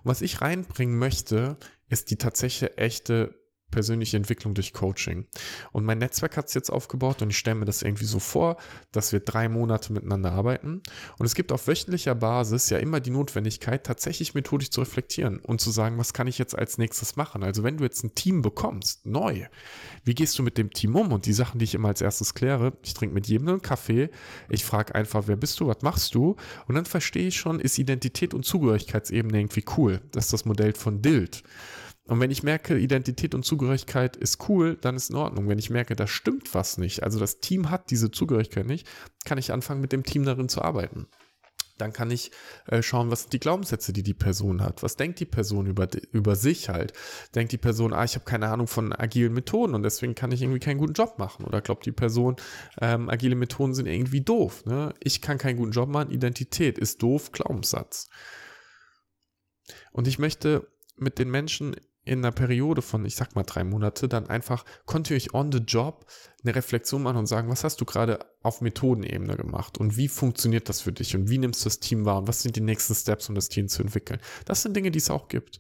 Und 0.04 0.12
was 0.12 0.22
ich 0.22 0.42
reinbringen 0.42 0.98
möchte, 0.98 1.58
ist 1.90 2.12
die 2.12 2.18
tatsächliche 2.18 2.78
echte 2.78 3.39
persönliche 3.72 4.18
Entwicklung 4.18 4.54
durch 4.54 4.74
Coaching. 4.74 5.26
Und 5.72 5.86
mein 5.86 6.00
Netzwerk 6.00 6.38
hat 6.38 6.48
es 6.48 6.54
jetzt 6.54 6.70
aufgebaut 6.70 7.22
und 7.22 7.30
ich 7.30 7.38
stelle 7.38 7.56
mir 7.56 7.66
das 7.66 7.82
irgendwie 7.82 8.06
so 8.06 8.20
vor, 8.20 8.58
dass 8.92 9.12
wir 9.12 9.20
drei 9.20 9.50
Monate 9.50 9.94
miteinander 9.94 10.32
arbeiten. 10.32 10.82
Und 11.18 11.26
es 11.26 11.36
gibt 11.36 11.52
auf 11.52 11.68
wöchentlicher 11.68 12.16
Basis 12.16 12.70
ja 12.70 12.78
immer 12.78 13.00
die 13.00 13.12
Notwendigkeit, 13.12 13.86
tatsächlich 13.86 14.34
methodisch 14.34 14.72
zu 14.72 14.82
reflektieren 14.82 15.40
und 15.40 15.62
zu 15.62 15.72
sagen, 15.72 15.98
was 15.98 16.14
kann 16.14 16.28
ich 16.28 16.38
jetzt 16.38 16.58
als 16.58 16.78
nächstes 16.78 17.16
machen? 17.16 17.44
Also 17.44 17.64
wenn 17.64 17.78
du 17.78 17.84
jetzt 17.84 18.04
ein 18.04 18.16
Team 18.16 18.42
bekommst, 18.42 19.06
neu, 19.06 19.46
wie 20.04 20.16
gehst 20.16 20.38
du 20.40 20.44
mit 20.44 20.58
dem 20.58 20.72
Team 20.72 20.96
um? 20.96 21.12
Und 21.12 21.26
die 21.26 21.34
Sachen, 21.34 21.60
die 21.60 21.66
ich 21.66 21.76
immer 21.76 21.90
als 21.90 22.02
erstes 22.02 22.34
kläre, 22.34 22.74
ich 22.84 22.94
trinke 22.94 23.14
mit 23.14 23.28
jedem 23.28 23.48
einen 23.48 23.62
Kaffee, 23.62 24.10
ich 24.50 24.66
frage 24.66 24.96
einfach, 24.96 25.24
wer 25.28 25.36
bist 25.36 25.60
du, 25.60 25.68
was 25.68 25.82
machst 25.82 26.16
du? 26.16 26.36
Und 26.68 26.76
dann 26.76 26.86
verstehe 26.86 27.28
ich 27.28 27.38
schon, 27.38 27.60
ist 27.60 27.78
Identität 27.78 28.34
und 28.34 28.46
Zugehörigkeitsebene 28.46 29.40
irgendwie 29.40 29.66
cool. 29.78 30.02
Das 30.12 30.26
ist 30.26 30.34
das 30.34 30.46
Modell 30.46 30.74
von 30.74 31.02
Dild. 31.02 31.44
Und 32.10 32.20
wenn 32.20 32.32
ich 32.32 32.42
merke, 32.42 32.76
Identität 32.76 33.36
und 33.36 33.46
Zugehörigkeit 33.46 34.18
ist 34.18 34.50
cool, 34.50 34.76
dann 34.82 34.96
ist 34.96 35.12
in 35.12 35.16
Ordnung. 35.16 35.48
Wenn 35.48 35.60
ich 35.60 35.70
merke, 35.70 35.96
da 35.96 36.08
stimmt 36.08 36.56
was 36.56 36.80
nicht, 36.80 37.04
also 37.04 37.20
das 37.20 37.40
Team 37.40 37.70
hat 37.70 37.92
diese 37.92 38.10
Zugehörigkeit 38.10 38.66
nicht, 38.66 38.88
kann 39.26 39.38
ich 39.38 39.54
anfangen, 39.54 39.80
mit 39.80 39.92
dem 39.92 40.04
Team 40.04 40.26
darin 40.26 40.50
zu 40.50 40.64
arbeiten. 40.64 41.06
Dann 41.78 41.94
kann 41.94 42.10
ich 42.10 42.32
äh, 42.66 42.82
schauen, 42.82 43.12
was 43.12 43.22
sind 43.22 43.34
die 43.34 43.40
Glaubenssätze, 43.40 43.94
die 43.94 44.02
die 44.02 44.16
Person 44.16 44.64
hat. 44.64 44.82
Was 44.82 44.96
denkt 44.96 45.20
die 45.20 45.26
Person 45.26 45.68
über, 45.68 45.88
über 46.12 46.36
sich 46.36 46.68
halt? 46.68 46.94
Denkt 47.36 47.52
die 47.52 47.60
Person, 47.60 47.94
ah, 47.94 48.04
ich 48.04 48.16
habe 48.16 48.26
keine 48.26 48.50
Ahnung 48.50 48.66
von 48.66 48.92
agilen 48.92 49.34
Methoden 49.34 49.76
und 49.76 49.84
deswegen 49.84 50.16
kann 50.16 50.32
ich 50.32 50.42
irgendwie 50.42 50.60
keinen 50.60 50.80
guten 50.80 50.94
Job 50.94 51.20
machen? 51.20 51.46
Oder 51.46 51.62
glaubt 51.62 51.86
die 51.86 51.92
Person, 51.92 52.38
ähm, 52.82 53.08
agile 53.08 53.36
Methoden 53.36 53.76
sind 53.76 53.86
irgendwie 53.86 54.22
doof? 54.22 54.66
Ne? 54.66 54.96
Ich 55.00 55.22
kann 55.22 55.38
keinen 55.38 55.58
guten 55.58 55.74
Job 55.74 55.90
machen, 55.90 56.10
Identität 56.10 56.80
ist 56.80 57.04
doof, 57.04 57.32
Glaubenssatz. 57.32 58.10
Und 59.92 60.08
ich 60.08 60.18
möchte 60.18 60.68
mit 60.98 61.20
den 61.20 61.30
Menschen 61.30 61.76
in 62.10 62.26
einer 62.26 62.32
Periode 62.32 62.82
von, 62.82 63.06
ich 63.06 63.16
sag 63.16 63.36
mal, 63.36 63.44
drei 63.44 63.64
Monate, 63.64 64.10
dann 64.10 64.28
einfach 64.30 64.66
kontinuierlich 64.88 65.36
on 65.36 65.52
the 65.52 65.60
job 65.60 66.08
eine 66.44 66.56
Reflexion 66.56 67.04
machen 67.04 67.18
und 67.18 67.28
sagen, 67.28 67.50
was 67.50 67.64
hast 67.64 67.80
du 67.82 67.86
gerade 67.86 68.26
auf 68.42 68.62
Methodenebene 68.62 69.38
gemacht 69.38 69.78
und 69.78 69.96
wie 69.96 70.08
funktioniert 70.08 70.70
das 70.70 70.82
für 70.82 70.92
dich 70.92 71.16
und 71.16 71.30
wie 71.30 71.38
nimmst 71.38 71.62
du 71.62 71.66
das 71.66 71.80
Team 71.80 72.06
wahr 72.06 72.18
und 72.18 72.28
was 72.28 72.42
sind 72.42 72.56
die 72.56 72.62
nächsten 72.62 72.96
Steps, 72.96 73.30
um 73.30 73.36
das 73.36 73.48
Team 73.48 73.68
zu 73.68 73.84
entwickeln. 73.84 74.20
Das 74.46 74.64
sind 74.64 74.76
Dinge, 74.76 74.90
die 74.90 74.98
es 74.98 75.12
auch 75.12 75.28
gibt. 75.28 75.60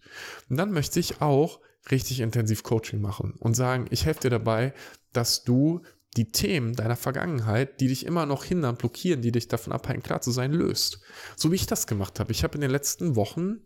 Und 0.50 0.58
dann 0.58 0.72
möchte 0.72 1.00
ich 1.00 1.22
auch 1.22 1.60
richtig 1.92 2.20
intensiv 2.20 2.64
Coaching 2.64 3.00
machen 3.00 3.36
und 3.38 3.54
sagen, 3.54 3.86
ich 3.92 4.06
helfe 4.06 4.22
dir 4.22 4.32
dabei, 4.32 4.74
dass 5.14 5.44
du 5.44 5.84
die 6.18 6.32
Themen 6.32 6.74
deiner 6.74 6.96
Vergangenheit, 6.96 7.80
die 7.80 7.90
dich 7.90 8.08
immer 8.08 8.26
noch 8.26 8.44
hindern, 8.44 8.76
blockieren, 8.76 9.22
die 9.22 9.32
dich 9.32 9.50
davon 9.50 9.72
abhalten, 9.72 10.02
klar 10.02 10.22
zu 10.22 10.32
sein, 10.32 10.52
löst. 10.52 11.00
So 11.36 11.52
wie 11.52 11.56
ich 11.56 11.68
das 11.68 11.86
gemacht 11.86 12.20
habe. 12.20 12.32
Ich 12.32 12.44
habe 12.44 12.56
in 12.56 12.62
den 12.62 12.72
letzten 12.72 13.16
Wochen 13.16 13.60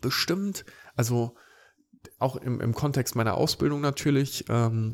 bestimmt, 0.00 0.64
also 0.94 1.34
auch 2.18 2.36
im, 2.36 2.60
im 2.60 2.74
Kontext 2.74 3.16
meiner 3.16 3.34
Ausbildung 3.34 3.80
natürlich, 3.80 4.44
ähm, 4.48 4.92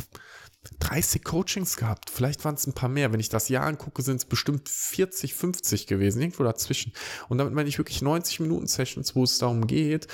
30 0.81 1.25
Coachings 1.25 1.77
gehabt. 1.77 2.11
Vielleicht 2.11 2.45
waren 2.45 2.55
es 2.55 2.67
ein 2.67 2.75
paar 2.75 2.89
mehr. 2.89 3.13
Wenn 3.13 3.21
ich 3.21 3.31
das 3.31 3.49
Jahr 3.49 3.67
angucke, 3.67 4.03
sind 4.03 4.17
es 4.17 4.25
bestimmt 4.27 4.69
40, 4.69 5.35
50 5.35 5.87
gewesen, 5.87 6.21
irgendwo 6.21 6.45
dazwischen. 6.45 6.93
Und 7.29 7.39
damit 7.39 7.55
meine 7.55 7.69
ich 7.69 7.79
wirklich 7.79 8.03
90 8.03 8.41
Minuten 8.41 8.67
Sessions, 8.67 9.17
wo 9.17 9.25
es 9.25 9.39
darum 9.39 9.67
geht, 9.67 10.07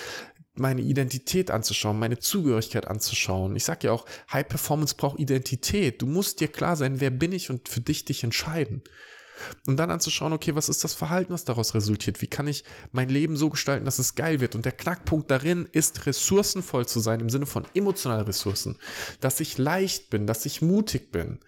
meine 0.55 0.83
Identität 0.83 1.51
anzuschauen, 1.51 1.99
meine 1.99 2.19
Zugehörigkeit 2.19 2.87
anzuschauen. 2.87 3.57
Ich 3.57 3.65
sage 3.65 3.89
ja 3.89 3.93
auch, 3.93 4.07
High 4.33 4.49
Performance 4.49 4.95
braucht 4.97 5.19
Identität. 5.19 6.01
Du 6.01 6.07
musst 6.07 6.41
dir 6.41 6.49
klar 6.49 6.77
sein, 6.77 7.01
wer 7.01 7.11
bin 7.11 7.33
ich 7.33 7.51
und 7.51 7.69
für 7.69 7.81
dich 7.81 8.05
dich 8.05 8.25
entscheiden. 8.25 8.83
Und 9.67 9.77
dann 9.77 9.91
anzuschauen, 9.91 10.33
okay, 10.33 10.55
was 10.55 10.69
ist 10.69 10.85
das 10.85 10.95
Verhalten, 10.95 11.33
was 11.33 11.45
daraus 11.45 11.75
resultiert? 11.75 12.23
Wie 12.23 12.27
kann 12.27 12.49
ich 12.49 12.65
mein 12.93 13.09
Leben 13.09 13.37
so 13.37 13.51
gestalten, 13.51 13.85
dass 13.85 13.99
es 13.99 14.15
geil 14.15 14.41
wird? 14.41 14.55
Und 14.55 14.65
der 14.65 14.73
Knackpunkt 14.73 15.31
darin 15.31 15.69
ist, 15.73 16.07
ressourcenvoll 16.07 16.87
zu 16.87 17.01
sein 17.01 17.21
im 17.21 17.31
Sinne 17.31 17.47
von 17.47 17.67
emotionalen 17.75 18.27
Ressourcen. 18.27 18.79
Dass 19.21 19.41
ich 19.41 19.59
leicht 19.59 20.11
bin, 20.11 20.27
dass 20.27 20.47
ich 20.47 20.63
mutig 20.63 21.13
bin. 21.13 21.41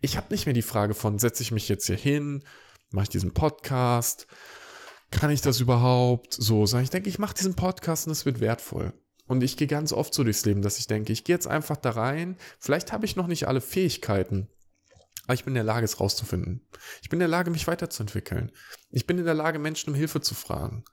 Ich 0.00 0.16
habe 0.16 0.28
nicht 0.30 0.46
mehr 0.46 0.54
die 0.54 0.62
Frage 0.62 0.94
von, 0.94 1.18
setze 1.18 1.42
ich 1.42 1.52
mich 1.52 1.68
jetzt 1.68 1.86
hier 1.86 1.96
hin, 1.96 2.42
mache 2.90 3.04
ich 3.04 3.10
diesen 3.10 3.32
Podcast, 3.32 4.26
kann 5.10 5.30
ich 5.30 5.42
das 5.42 5.60
überhaupt? 5.60 6.34
So, 6.34 6.66
sondern 6.66 6.84
ich 6.84 6.90
denke, 6.90 7.08
ich 7.08 7.18
mache 7.18 7.34
diesen 7.34 7.54
Podcast 7.54 8.06
und 8.06 8.12
es 8.12 8.24
wird 8.24 8.40
wertvoll. 8.40 8.92
Und 9.26 9.42
ich 9.42 9.56
gehe 9.56 9.68
ganz 9.68 9.92
oft 9.92 10.12
so 10.12 10.24
durchs 10.24 10.44
Leben, 10.44 10.62
dass 10.62 10.78
ich 10.78 10.88
denke, 10.88 11.12
ich 11.12 11.24
gehe 11.24 11.34
jetzt 11.34 11.46
einfach 11.46 11.76
da 11.76 11.90
rein. 11.90 12.36
Vielleicht 12.58 12.92
habe 12.92 13.06
ich 13.06 13.16
noch 13.16 13.28
nicht 13.28 13.46
alle 13.46 13.60
Fähigkeiten, 13.60 14.48
aber 15.24 15.34
ich 15.34 15.44
bin 15.44 15.52
in 15.52 15.56
der 15.56 15.64
Lage, 15.64 15.84
es 15.84 16.00
rauszufinden. 16.00 16.66
Ich 17.00 17.08
bin 17.08 17.18
in 17.18 17.20
der 17.20 17.28
Lage, 17.28 17.50
mich 17.50 17.66
weiterzuentwickeln. 17.66 18.50
Ich 18.90 19.06
bin 19.06 19.18
in 19.18 19.24
der 19.24 19.34
Lage, 19.34 19.58
Menschen 19.58 19.90
um 19.90 19.94
Hilfe 19.94 20.20
zu 20.20 20.34
fragen. 20.34 20.84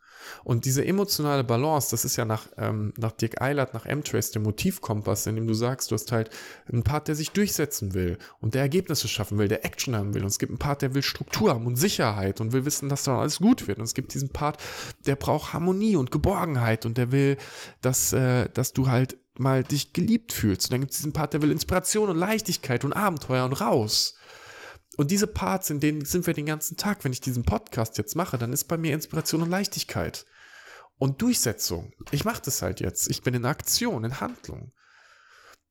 Und 0.44 0.66
diese 0.66 0.86
emotionale 0.86 1.44
Balance, 1.44 1.90
das 1.92 2.06
ist 2.06 2.16
ja 2.16 2.26
nach, 2.26 2.48
ähm, 2.58 2.94
nach 2.98 3.12
Dirk 3.12 3.42
Eilert, 3.42 3.74
nach 3.74 3.86
M-Trace, 3.86 4.32
der 4.32 4.42
Motivkompass, 4.42 5.26
in 5.28 5.36
dem 5.36 5.48
du 5.48 5.54
sagst, 5.54 5.92
du 5.92 5.96
hast 5.96 6.12
halt 6.12 6.30
einen 6.72 6.84
Part, 6.84 7.08
der 7.08 7.16
sich 7.16 7.32
durchsetzen 7.32 7.94
will 7.94 8.18
und 8.40 8.54
der 8.54 8.62
Ergebnisse 8.62 9.08
schaffen 9.08 9.38
will, 9.38 9.48
der 9.48 9.66
Action 9.66 9.96
haben 9.96 10.14
will. 10.14 10.22
Und 10.22 10.28
es 10.28 10.40
gibt 10.40 10.52
einen 10.52 10.60
Part, 10.60 10.82
der 10.82 10.94
will 10.94 11.04
Struktur 11.04 11.52
haben 11.52 11.66
und 11.66 11.78
Sicherheit 11.78 12.42
und 12.42 12.52
will 12.52 12.66
wissen, 12.66 12.90
dass 12.90 13.04
dann 13.04 13.18
alles 13.18 13.40
gut 13.40 13.68
wird. 13.68 13.80
Und 13.80 13.86
es 13.86 13.94
gibt 13.94 14.14
diesen 14.14 14.30
Part, 14.30 14.62
der 15.06 15.16
braucht 15.16 15.54
Harmonie 15.54 15.96
und 15.96 16.12
Geborgenheit 16.12 16.86
und 16.86 16.98
der 16.98 17.12
will, 17.12 17.38
dass, 17.82 18.14
äh, 18.14 18.50
dass 18.50 18.74
du 18.74 18.90
halt 18.90 19.18
mal 19.38 19.64
dich 19.64 19.94
geliebt 19.94 20.34
fühlst. 20.34 20.68
Und 20.68 20.74
dann 20.74 20.82
gibt 20.82 20.92
es 20.92 20.98
diesen 20.98 21.14
Part, 21.14 21.34
der 21.34 21.42
will 21.42 21.52
Inspiration 21.52 22.10
und 22.10 22.18
Leichtigkeit 22.18 22.84
und 22.84 22.94
Abenteuer 22.94 23.46
und 23.46 23.54
raus. 23.54 24.19
Und 25.00 25.12
diese 25.12 25.28
Parts, 25.28 25.70
in 25.70 25.80
denen 25.80 26.04
sind 26.04 26.28
wir 26.28 26.34
den 26.34 26.46
ganzen 26.46 26.76
Tag. 26.76 27.06
Wenn 27.06 27.14
ich 27.14 27.22
diesen 27.22 27.44
Podcast 27.44 27.98
jetzt 27.98 28.18
mache, 28.18 28.38
dann 28.38 28.52
ist 28.52 28.66
bei 28.66 28.76
mir 28.76 28.94
Inspiration 28.94 29.42
und 29.42 29.50
Leichtigkeit. 29.50 30.26
und 30.98 31.22
Durchsetzung. 31.22 31.94
Ich 32.12 32.26
mache 32.26 32.42
das 32.44 32.62
halt 32.62 32.82
jetzt. 32.82 33.10
Ich 33.10 33.22
bin 33.22 33.34
in 33.34 33.46
Aktion, 33.46 34.04
in 34.04 34.20
Handlung. 34.20 34.74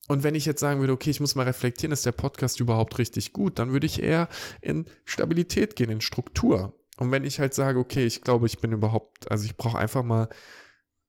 Und 0.06 0.22
wenn 0.22 0.34
ich 0.34 0.46
jetzt 0.46 0.60
sagen 0.60 0.80
würde, 0.80 0.94
okay, 0.94 1.10
ich 1.10 1.20
muss 1.20 1.34
mal 1.34 1.42
reflektieren, 1.42 1.92
ist 1.92 2.06
der 2.06 2.12
Podcast 2.12 2.58
überhaupt 2.58 2.96
richtig 2.96 3.34
gut, 3.34 3.58
dann 3.58 3.70
würde 3.72 3.84
ich 3.84 4.02
eher 4.02 4.30
in 4.62 4.86
Stabilität 5.04 5.76
gehen, 5.76 5.90
in 5.90 6.00
Struktur. 6.00 6.80
Und 6.96 7.10
wenn 7.10 7.24
ich 7.24 7.38
halt 7.38 7.52
sage, 7.52 7.78
okay, 7.78 8.06
ich 8.06 8.22
glaube, 8.22 8.46
ich 8.46 8.60
bin 8.60 8.72
überhaupt, 8.72 9.30
also 9.30 9.44
ich 9.44 9.58
brauche 9.58 9.76
einfach 9.76 10.04
mal 10.04 10.30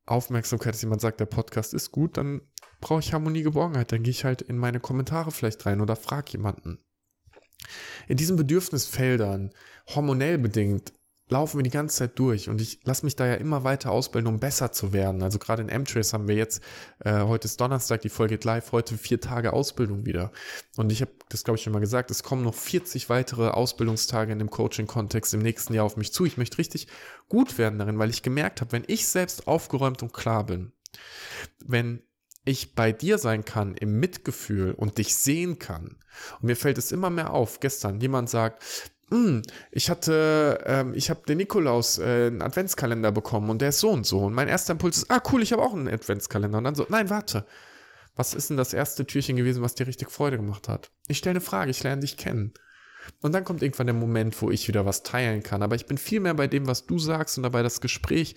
Aufmerksamkeit, 0.06 0.74
dass 0.74 0.82
jemand 0.82 1.00
sagt, 1.00 1.22
der 1.22 1.26
Podcast 1.26 1.74
ist 1.74 1.94
gut, 1.94 2.18
dann 2.18 2.42
brauche 2.82 3.00
ich 3.00 3.14
Harmonie, 3.14 3.44
Geborgenheit. 3.44 3.94
Dann 3.94 4.04
gehe 4.04 4.12
ich 4.12 4.26
halt 4.26 4.42
in 4.42 4.58
meine 4.58 4.82
Kommentare 4.82 5.32
vielleicht 5.32 5.66
rein 5.66 5.80
oder 5.80 5.96
frage 5.96 6.34
jemanden. 6.34 6.84
In 8.08 8.18
diesen 8.18 8.38
Bedürfnisfeldern, 8.38 9.52
hormonell 9.88 10.38
bedingt, 10.38 10.94
laufen 11.30 11.60
wir 11.60 11.64
die 11.64 11.70
ganze 11.70 11.98
Zeit 11.98 12.18
durch 12.18 12.50
und 12.50 12.60
ich 12.60 12.80
lasse 12.84 13.06
mich 13.06 13.16
da 13.16 13.26
ja 13.28 13.36
immer 13.36 13.64
weiter 13.64 13.92
ausbilden, 13.92 14.28
um 14.28 14.40
besser 14.40 14.72
zu 14.72 14.94
werden. 14.94 15.22
Also 15.22 15.38
gerade 15.38 15.62
in 15.62 15.70
M-Trace 15.70 16.14
haben 16.14 16.28
wir 16.28 16.36
jetzt, 16.36 16.62
äh, 17.00 17.22
heute 17.22 17.46
ist 17.46 17.62
Donnerstag, 17.62 18.02
die 18.02 18.10
Folge 18.10 18.36
geht 18.36 18.46
live, 18.46 18.72
heute 18.72 18.98
vier 18.98 19.22
Tage 19.22 19.54
Ausbildung 19.54 20.06
wieder. 20.06 20.32
Und 20.76 20.92
ich 20.92 21.02
habe 21.02 21.12
das, 21.30 21.44
glaube 21.44 21.58
ich, 21.58 21.64
schon 21.64 21.74
mal 21.74 21.80
gesagt, 21.80 22.10
es 22.10 22.24
kommen 22.24 22.44
noch 22.44 22.56
40 22.56 23.10
weitere 23.10 23.50
Ausbildungstage 23.50 24.32
in 24.32 24.40
dem 24.40 24.50
Coaching-Kontext 24.50 25.34
im 25.36 25.42
nächsten 25.42 25.74
Jahr 25.74 25.86
auf 25.86 25.98
mich 25.98 26.12
zu. 26.12 26.26
Ich 26.26 26.38
möchte 26.38 26.58
richtig 26.58 26.88
gut 27.30 27.58
werden 27.58 27.78
darin, 27.78 28.00
weil 28.00 28.10
ich 28.10 28.24
gemerkt 28.24 28.62
habe, 28.62 28.72
wenn 28.72 28.84
ich 28.88 29.08
selbst 29.08 29.48
aufgeräumt 29.48 30.02
und 30.02 30.14
klar 30.14 30.46
bin, 30.46 30.72
wenn 31.64 32.02
ich 32.46 32.76
bei 32.76 32.92
dir 32.92 33.18
sein 33.18 33.46
kann 33.46 33.76
im 33.76 34.00
Mitgefühl 34.00 34.72
und 34.72 34.98
dich 34.98 35.16
sehen 35.16 35.60
kann. 35.60 35.98
Und 36.42 36.44
mir 36.44 36.56
fällt 36.56 36.78
es 36.78 36.92
immer 36.92 37.10
mehr 37.10 37.34
auf. 37.34 37.60
Gestern 37.60 38.00
jemand 38.00 38.30
sagt, 38.30 38.64
hm, 39.10 39.42
ich 39.72 39.90
hatte, 39.90 40.64
ähm, 40.66 40.94
ich 40.94 41.10
habe 41.10 41.22
den 41.28 41.38
Nikolaus 41.38 41.98
äh, 41.98 42.28
einen 42.28 42.42
Adventskalender 42.42 43.12
bekommen 43.12 43.50
und 43.50 43.62
der 43.62 43.70
ist 43.70 43.80
so 43.80 43.90
und 43.90 44.06
so. 44.06 44.20
Und 44.26 44.34
mein 44.34 44.48
erster 44.48 44.74
Impuls 44.74 44.98
ist, 44.98 45.12
ah 45.12 45.22
cool, 45.32 45.42
ich 45.42 45.52
habe 45.52 45.64
auch 45.64 45.74
einen 45.74 45.88
Adventskalender. 45.88 46.58
Und 46.60 46.64
dann 46.64 46.76
so, 46.76 46.86
nein, 46.90 47.10
warte. 47.10 47.46
Was 48.16 48.34
ist 48.34 48.50
denn 48.50 48.58
das 48.58 48.74
erste 48.74 49.06
Türchen 49.06 49.38
gewesen, 49.38 49.64
was 49.64 49.76
dir 49.76 49.88
richtig 49.88 50.12
Freude 50.12 50.38
gemacht 50.38 50.68
hat? 50.68 50.92
Ich 51.08 51.20
stelle 51.20 51.32
eine 51.32 51.42
Frage, 51.42 51.72
ich 51.72 51.84
lerne 51.84 52.02
dich 52.02 52.18
kennen. 52.18 52.54
Und 53.22 53.34
dann 53.34 53.44
kommt 53.44 53.62
irgendwann 53.62 53.88
der 53.88 53.94
Moment, 53.94 54.42
wo 54.42 54.50
ich 54.50 54.68
wieder 54.68 54.86
was 54.86 55.04
teilen 55.04 55.44
kann. 55.44 55.62
Aber 55.62 55.76
ich 55.76 55.86
bin 55.86 55.98
viel 55.98 56.20
mehr 56.20 56.34
bei 56.34 56.48
dem, 56.48 56.68
was 56.68 56.86
du 56.86 57.00
sagst 57.00 57.38
und 57.38 57.44
dabei 57.44 57.64
das 57.64 57.82
Gespräch 57.82 58.36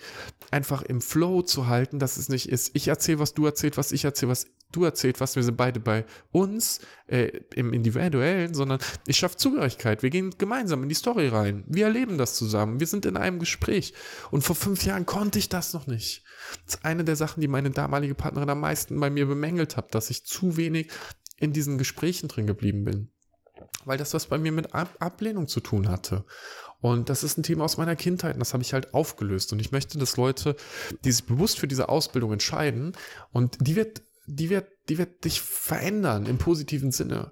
einfach 0.51 0.81
im 0.81 1.01
Flow 1.01 1.41
zu 1.41 1.67
halten, 1.67 1.99
dass 1.99 2.17
es 2.17 2.29
nicht 2.29 2.49
ist, 2.49 2.71
ich 2.73 2.87
erzähle, 2.87 3.19
was 3.19 3.33
du 3.33 3.45
erzählst, 3.45 3.77
was 3.77 3.91
ich 3.91 4.03
erzähle, 4.03 4.31
was 4.31 4.47
du 4.71 4.83
erzählst, 4.83 5.21
was 5.21 5.35
wir 5.35 5.43
sind 5.43 5.55
beide 5.55 5.79
bei 5.79 6.05
uns 6.31 6.79
äh, 7.07 7.31
im 7.55 7.73
Individuellen, 7.73 8.53
sondern 8.53 8.79
ich 9.07 9.17
schaffe 9.17 9.37
Zugehörigkeit. 9.37 10.03
Wir 10.03 10.09
gehen 10.09 10.33
gemeinsam 10.37 10.83
in 10.83 10.89
die 10.89 10.95
Story 10.95 11.27
rein. 11.27 11.63
Wir 11.67 11.85
erleben 11.85 12.17
das 12.17 12.35
zusammen. 12.35 12.79
Wir 12.79 12.87
sind 12.87 13.05
in 13.05 13.15
einem 13.15 13.39
Gespräch. 13.39 13.93
Und 14.31 14.43
vor 14.43 14.55
fünf 14.55 14.83
Jahren 14.83 15.05
konnte 15.05 15.39
ich 15.39 15.49
das 15.49 15.73
noch 15.73 15.87
nicht. 15.87 16.23
Das 16.65 16.75
ist 16.75 16.85
eine 16.85 17.03
der 17.03 17.15
Sachen, 17.15 17.41
die 17.41 17.47
meine 17.47 17.69
damalige 17.69 18.15
Partnerin 18.15 18.49
am 18.49 18.59
meisten 18.59 18.99
bei 18.99 19.09
mir 19.09 19.25
bemängelt 19.25 19.77
hat, 19.77 19.95
dass 19.95 20.09
ich 20.09 20.25
zu 20.25 20.57
wenig 20.57 20.89
in 21.37 21.53
diesen 21.53 21.77
Gesprächen 21.77 22.27
drin 22.27 22.47
geblieben 22.47 22.83
bin 22.83 23.12
weil 23.85 23.97
das 23.97 24.13
was 24.13 24.27
bei 24.27 24.37
mir 24.37 24.51
mit 24.51 24.73
Ab 24.73 24.95
Ablehnung 24.99 25.47
zu 25.47 25.59
tun 25.59 25.89
hatte. 25.89 26.25
Und 26.81 27.09
das 27.09 27.23
ist 27.23 27.37
ein 27.37 27.43
Thema 27.43 27.63
aus 27.63 27.77
meiner 27.77 27.95
Kindheit 27.95 28.33
und 28.33 28.41
das 28.41 28.53
habe 28.53 28.61
ich 28.61 28.73
halt 28.73 28.93
aufgelöst. 28.93 29.53
Und 29.53 29.59
ich 29.59 29.71
möchte, 29.71 29.97
dass 29.97 30.17
Leute, 30.17 30.57
die 31.05 31.11
sich 31.11 31.23
bewusst 31.23 31.59
für 31.59 31.67
diese 31.67 31.87
Ausbildung 31.87 32.33
entscheiden, 32.33 32.91
und 33.31 33.57
die 33.61 33.77
wird, 33.77 34.01
die 34.25 34.49
wird, 34.49 34.67
die 34.89 34.97
wird 34.97 35.23
dich 35.23 35.39
verändern 35.41 36.25
im 36.25 36.37
positiven 36.37 36.91
Sinne. 36.91 37.31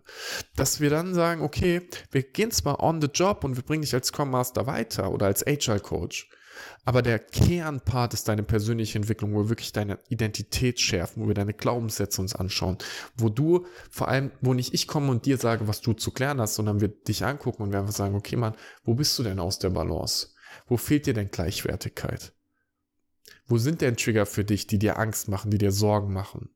Dass 0.55 0.79
wir 0.79 0.89
dann 0.89 1.13
sagen, 1.13 1.41
okay, 1.41 1.81
wir 2.11 2.23
gehen 2.23 2.51
zwar 2.51 2.81
on 2.81 3.01
the 3.01 3.09
job 3.13 3.43
und 3.43 3.57
wir 3.57 3.63
bringen 3.63 3.81
dich 3.81 3.93
als 3.93 4.07
Scrum 4.07 4.29
Master 4.29 4.67
weiter 4.67 5.11
oder 5.11 5.25
als 5.25 5.45
Agile 5.45 5.81
Coach. 5.81 6.29
Aber 6.85 7.01
der 7.01 7.19
Kernpart 7.19 8.13
ist 8.13 8.27
deine 8.27 8.43
persönliche 8.43 8.97
Entwicklung, 8.97 9.33
wo 9.33 9.43
wir 9.43 9.49
wirklich 9.49 9.71
deine 9.71 9.99
Identität 10.09 10.79
schärfen, 10.79 11.23
wo 11.23 11.27
wir 11.27 11.33
deine 11.33 11.53
Glaubenssätze 11.53 12.21
uns 12.21 12.35
anschauen, 12.35 12.77
wo 13.15 13.29
du 13.29 13.65
vor 13.89 14.07
allem, 14.07 14.31
wo 14.41 14.53
nicht 14.53 14.73
ich 14.73 14.87
komme 14.87 15.11
und 15.11 15.25
dir 15.25 15.37
sage, 15.37 15.67
was 15.67 15.81
du 15.81 15.93
zu 15.93 16.11
klären 16.11 16.41
hast, 16.41 16.55
sondern 16.55 16.81
wir 16.81 16.89
dich 16.89 17.25
angucken 17.25 17.63
und 17.63 17.71
wir 17.71 17.79
einfach 17.79 17.93
sagen, 17.93 18.15
okay, 18.15 18.35
Mann, 18.35 18.55
wo 18.83 18.93
bist 18.93 19.17
du 19.19 19.23
denn 19.23 19.39
aus 19.39 19.59
der 19.59 19.69
Balance? 19.69 20.29
Wo 20.67 20.77
fehlt 20.77 21.05
dir 21.05 21.13
denn 21.13 21.31
Gleichwertigkeit? 21.31 22.33
Wo 23.47 23.57
sind 23.57 23.81
denn 23.81 23.97
Trigger 23.97 24.25
für 24.25 24.45
dich, 24.45 24.67
die 24.67 24.79
dir 24.79 24.97
Angst 24.97 25.27
machen, 25.27 25.51
die 25.51 25.57
dir 25.57 25.71
Sorgen 25.71 26.13
machen? 26.13 26.49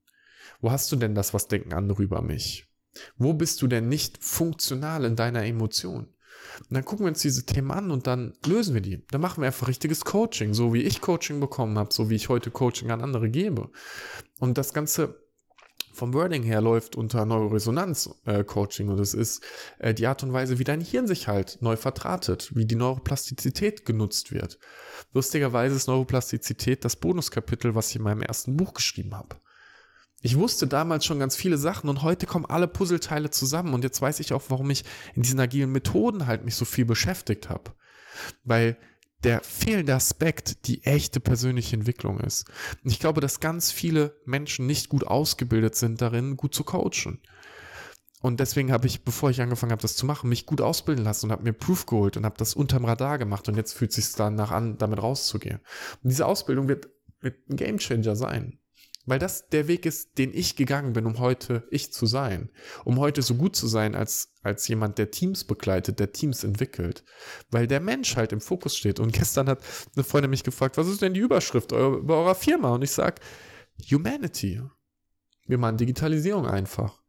Wo 0.62 0.72
hast 0.72 0.92
du 0.92 0.96
denn 0.96 1.16
das, 1.16 1.34
was 1.34 1.48
denken 1.48 1.74
andere 1.74 2.02
über 2.02 2.22
mich? 2.22 2.68
Wo 3.18 3.34
bist 3.34 3.62
du 3.62 3.68
denn 3.68 3.90
nicht 3.90 4.24
funktional 4.24 5.06
in 5.06 5.16
deiner 5.16 5.44
Emotion? 5.44 6.15
Und 6.60 6.74
dann 6.74 6.86
gucken 6.86 7.06
wir 7.06 7.10
uns 7.10 7.22
diese 7.22 7.46
Themen 7.46 7.72
an 7.72 7.92
und 7.92 8.08
dann 8.08 8.34
lösen 8.46 8.74
wir 8.74 8.82
die. 8.82 9.06
Dann 9.12 9.22
machen 9.22 9.42
wir 9.42 9.48
einfach 9.48 9.68
richtiges 9.68 10.06
Coaching, 10.06 10.54
so 10.54 10.74
wie 10.74 10.82
ich 10.82 11.02
Coaching 11.02 11.40
bekommen 11.40 11.78
habe, 11.78 11.94
so 11.94 12.10
wie 12.10 12.16
ich 12.16 12.30
heute 12.30 12.52
Coaching 12.52 12.92
an 12.92 13.02
andere 13.02 13.30
gebe. 13.30 13.70
Und 14.40 14.58
das 14.58 14.74
Ganze 14.74 15.26
vom 15.96 16.14
Wording 16.14 16.44
her 16.44 16.62
läuft 16.62 16.96
unter 16.96 17.26
Neuroresonanz-Coaching 17.26 18.88
äh, 18.88 18.92
und 18.92 19.00
es 19.00 19.14
ist 19.14 19.44
äh, 19.80 19.94
die 19.94 20.08
Art 20.08 20.24
und 20.24 20.34
Weise, 20.34 20.60
wie 20.60 20.66
dein 20.66 20.82
Hirn 20.82 21.08
sich 21.08 21.28
halt 21.28 21.58
neu 21.62 21.78
vertratet, 21.78 22.52
wie 22.54 22.66
die 22.66 22.76
Neuroplastizität 22.76 23.86
genutzt 23.86 24.34
wird. 24.34 24.60
Lustigerweise 25.14 25.76
ist 25.76 25.88
Neuroplastizität 25.88 26.84
das 26.84 26.98
Bonuskapitel, 26.98 27.76
was 27.76 27.90
ich 27.90 27.96
in 27.96 28.04
meinem 28.04 28.22
ersten 28.22 28.58
Buch 28.58 28.74
geschrieben 28.74 29.16
habe. 29.16 29.38
Ich 30.26 30.40
wusste 30.40 30.66
damals 30.66 31.06
schon 31.06 31.20
ganz 31.20 31.36
viele 31.36 31.60
Sachen 31.60 31.88
und 31.88 32.02
heute 32.02 32.26
kommen 32.26 32.48
alle 32.48 32.68
Puzzleteile 32.68 33.30
zusammen 33.30 33.76
und 33.76 33.84
jetzt 33.84 34.02
weiß 34.02 34.20
ich 34.22 34.34
auch, 34.34 34.42
warum 34.50 34.72
ich 34.72 34.84
in 35.14 35.22
diesen 35.22 35.40
agilen 35.40 35.72
Methoden 35.72 36.26
halt 36.26 36.44
mich 36.44 36.56
so 36.56 36.66
viel 36.66 36.86
beschäftigt 36.86 37.48
habe. 37.48 37.76
Weil 38.44 38.76
der 39.24 39.42
fehlende 39.44 39.94
Aspekt 39.94 40.66
die 40.66 40.84
echte 40.84 41.20
persönliche 41.20 41.76
Entwicklung 41.76 42.20
ist. 42.22 42.50
Und 42.84 42.90
ich 42.90 43.00
glaube, 43.00 43.22
dass 43.22 43.40
ganz 43.40 43.72
viele 43.72 44.20
Menschen 44.26 44.66
nicht 44.66 44.90
gut 44.90 45.06
ausgebildet 45.06 45.76
sind 45.76 46.02
darin, 46.02 46.38
gut 46.38 46.56
zu 46.56 46.64
coachen. 46.64 47.22
Und 48.20 48.40
deswegen 48.40 48.72
habe 48.72 48.88
ich, 48.88 49.04
bevor 49.04 49.30
ich 49.30 49.42
angefangen 49.42 49.74
habe, 49.74 49.84
das 49.84 49.96
zu 49.96 50.08
machen, 50.08 50.28
mich 50.28 50.48
gut 50.48 50.60
ausbilden 50.60 51.06
lassen 51.06 51.28
und 51.28 51.34
habe 51.34 51.44
mir 51.44 51.54
Proof 51.54 51.86
geholt 51.86 52.18
und 52.18 52.26
habe 52.26 52.40
das 52.40 52.56
unterm 52.56 52.86
Radar 52.86 53.20
gemacht 53.20 53.48
und 53.48 53.58
jetzt 53.58 53.74
fühlt 53.74 53.92
es 53.92 53.98
sich 53.98 54.16
danach 54.16 54.50
an, 54.50 54.80
damit 54.80 55.04
rauszugehen. 55.04 55.60
Und 56.02 56.10
diese 56.10 56.26
Ausbildung 56.26 56.68
wird, 56.68 56.90
wird 57.22 57.48
ein 57.48 57.58
Gamechanger 57.58 58.16
sein. 58.16 58.58
Weil 59.06 59.20
das 59.20 59.50
der 59.50 59.68
Weg 59.68 59.86
ist, 59.86 60.18
den 60.18 60.34
ich 60.34 60.56
gegangen 60.56 60.94
bin, 60.94 61.06
um 61.06 61.20
heute 61.20 61.68
ich 61.70 61.94
zu 61.94 62.06
sein. 62.06 62.50
Um 62.84 63.00
heute 63.00 63.22
so 63.22 63.36
gut 63.36 63.56
zu 63.56 63.68
sein 63.68 63.96
als, 63.96 64.34
als 64.42 64.68
jemand, 64.68 64.98
der 64.98 65.12
Teams 65.12 65.44
begleitet, 65.44 66.00
der 66.00 66.12
Teams 66.12 66.44
entwickelt. 66.44 67.04
Weil 67.52 67.68
der 67.68 67.80
Mensch 67.80 68.16
halt 68.16 68.32
im 68.34 68.42
Fokus 68.42 68.76
steht. 68.76 69.00
Und 69.00 69.14
gestern 69.18 69.48
hat 69.48 69.64
eine 69.96 70.04
Freundin 70.04 70.32
mich 70.32 70.44
gefragt, 70.44 70.78
was 70.78 70.88
ist 70.88 71.02
denn 71.02 71.14
die 71.14 71.20
Überschrift 71.20 71.72
eurer, 71.72 71.98
über 71.98 72.18
eurer 72.18 72.36
Firma? 72.36 72.70
Und 72.70 72.84
ich 72.84 72.92
sage, 72.92 73.22
Humanity. 73.92 74.62
Wir 75.48 75.60
machen 75.60 75.78
Digitalisierung 75.78 76.48
einfach 76.48 77.05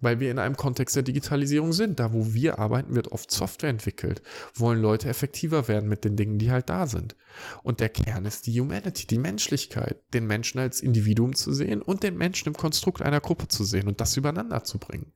weil 0.00 0.20
wir 0.20 0.30
in 0.30 0.38
einem 0.38 0.56
Kontext 0.56 0.96
der 0.96 1.02
Digitalisierung 1.02 1.72
sind. 1.72 1.98
Da, 1.98 2.12
wo 2.12 2.32
wir 2.32 2.58
arbeiten, 2.58 2.94
wird 2.94 3.08
oft 3.08 3.30
Software 3.30 3.70
entwickelt. 3.70 4.22
Wollen 4.54 4.80
Leute 4.80 5.08
effektiver 5.08 5.68
werden 5.68 5.88
mit 5.88 6.04
den 6.04 6.16
Dingen, 6.16 6.38
die 6.38 6.50
halt 6.50 6.68
da 6.68 6.86
sind. 6.86 7.16
Und 7.62 7.80
der 7.80 7.88
Kern 7.88 8.24
ist 8.24 8.46
die 8.46 8.60
Humanity, 8.60 9.06
die 9.06 9.18
Menschlichkeit, 9.18 10.00
den 10.14 10.26
Menschen 10.26 10.58
als 10.58 10.80
Individuum 10.80 11.34
zu 11.34 11.52
sehen 11.52 11.82
und 11.82 12.02
den 12.02 12.16
Menschen 12.16 12.48
im 12.48 12.54
Konstrukt 12.54 13.02
einer 13.02 13.20
Gruppe 13.20 13.48
zu 13.48 13.64
sehen 13.64 13.88
und 13.88 14.00
das 14.00 14.16
übereinander 14.16 14.64
zu 14.64 14.78
bringen. 14.78 15.12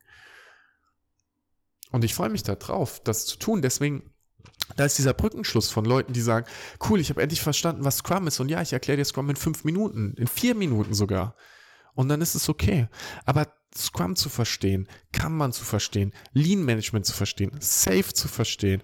Und 1.90 2.04
ich 2.04 2.14
freue 2.14 2.30
mich 2.30 2.42
darauf, 2.42 3.00
das 3.00 3.26
zu 3.26 3.36
tun. 3.38 3.62
Deswegen 3.62 4.12
da 4.76 4.84
ist 4.84 4.98
dieser 4.98 5.12
Brückenschluss 5.12 5.70
von 5.70 5.84
Leuten, 5.84 6.12
die 6.12 6.20
sagen, 6.20 6.46
cool, 6.88 7.00
ich 7.00 7.10
habe 7.10 7.22
endlich 7.22 7.42
verstanden, 7.42 7.84
was 7.84 7.98
Scrum 7.98 8.26
ist. 8.26 8.40
Und 8.40 8.48
ja, 8.48 8.62
ich 8.62 8.72
erkläre 8.72 8.96
dir 8.96 9.04
Scrum 9.04 9.28
in 9.30 9.36
fünf 9.36 9.64
Minuten, 9.64 10.14
in 10.16 10.26
vier 10.26 10.54
Minuten 10.54 10.94
sogar. 10.94 11.36
Und 11.94 12.08
dann 12.08 12.22
ist 12.22 12.34
es 12.34 12.48
okay. 12.48 12.88
Aber 13.24 13.52
Scrum 13.76 14.16
zu 14.16 14.28
verstehen, 14.28 14.88
Kanban 15.12 15.52
zu 15.52 15.64
verstehen, 15.64 16.12
Lean 16.32 16.64
Management 16.64 17.06
zu 17.06 17.12
verstehen, 17.12 17.52
Safe 17.60 18.12
zu 18.12 18.28
verstehen, 18.28 18.82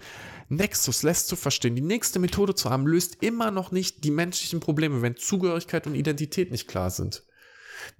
Nexus 0.49 1.03
lässt 1.03 1.29
zu 1.29 1.37
verstehen, 1.37 1.77
die 1.77 1.83
nächste 1.83 2.19
Methode 2.19 2.55
zu 2.55 2.71
haben, 2.71 2.87
löst 2.87 3.23
immer 3.23 3.51
noch 3.51 3.71
nicht 3.71 4.05
die 4.05 4.11
menschlichen 4.11 4.61
Probleme, 4.61 5.03
wenn 5.03 5.17
Zugehörigkeit 5.17 5.87
und 5.87 5.95
Identität 5.95 6.51
nicht 6.51 6.69
klar 6.69 6.91
sind. 6.91 7.25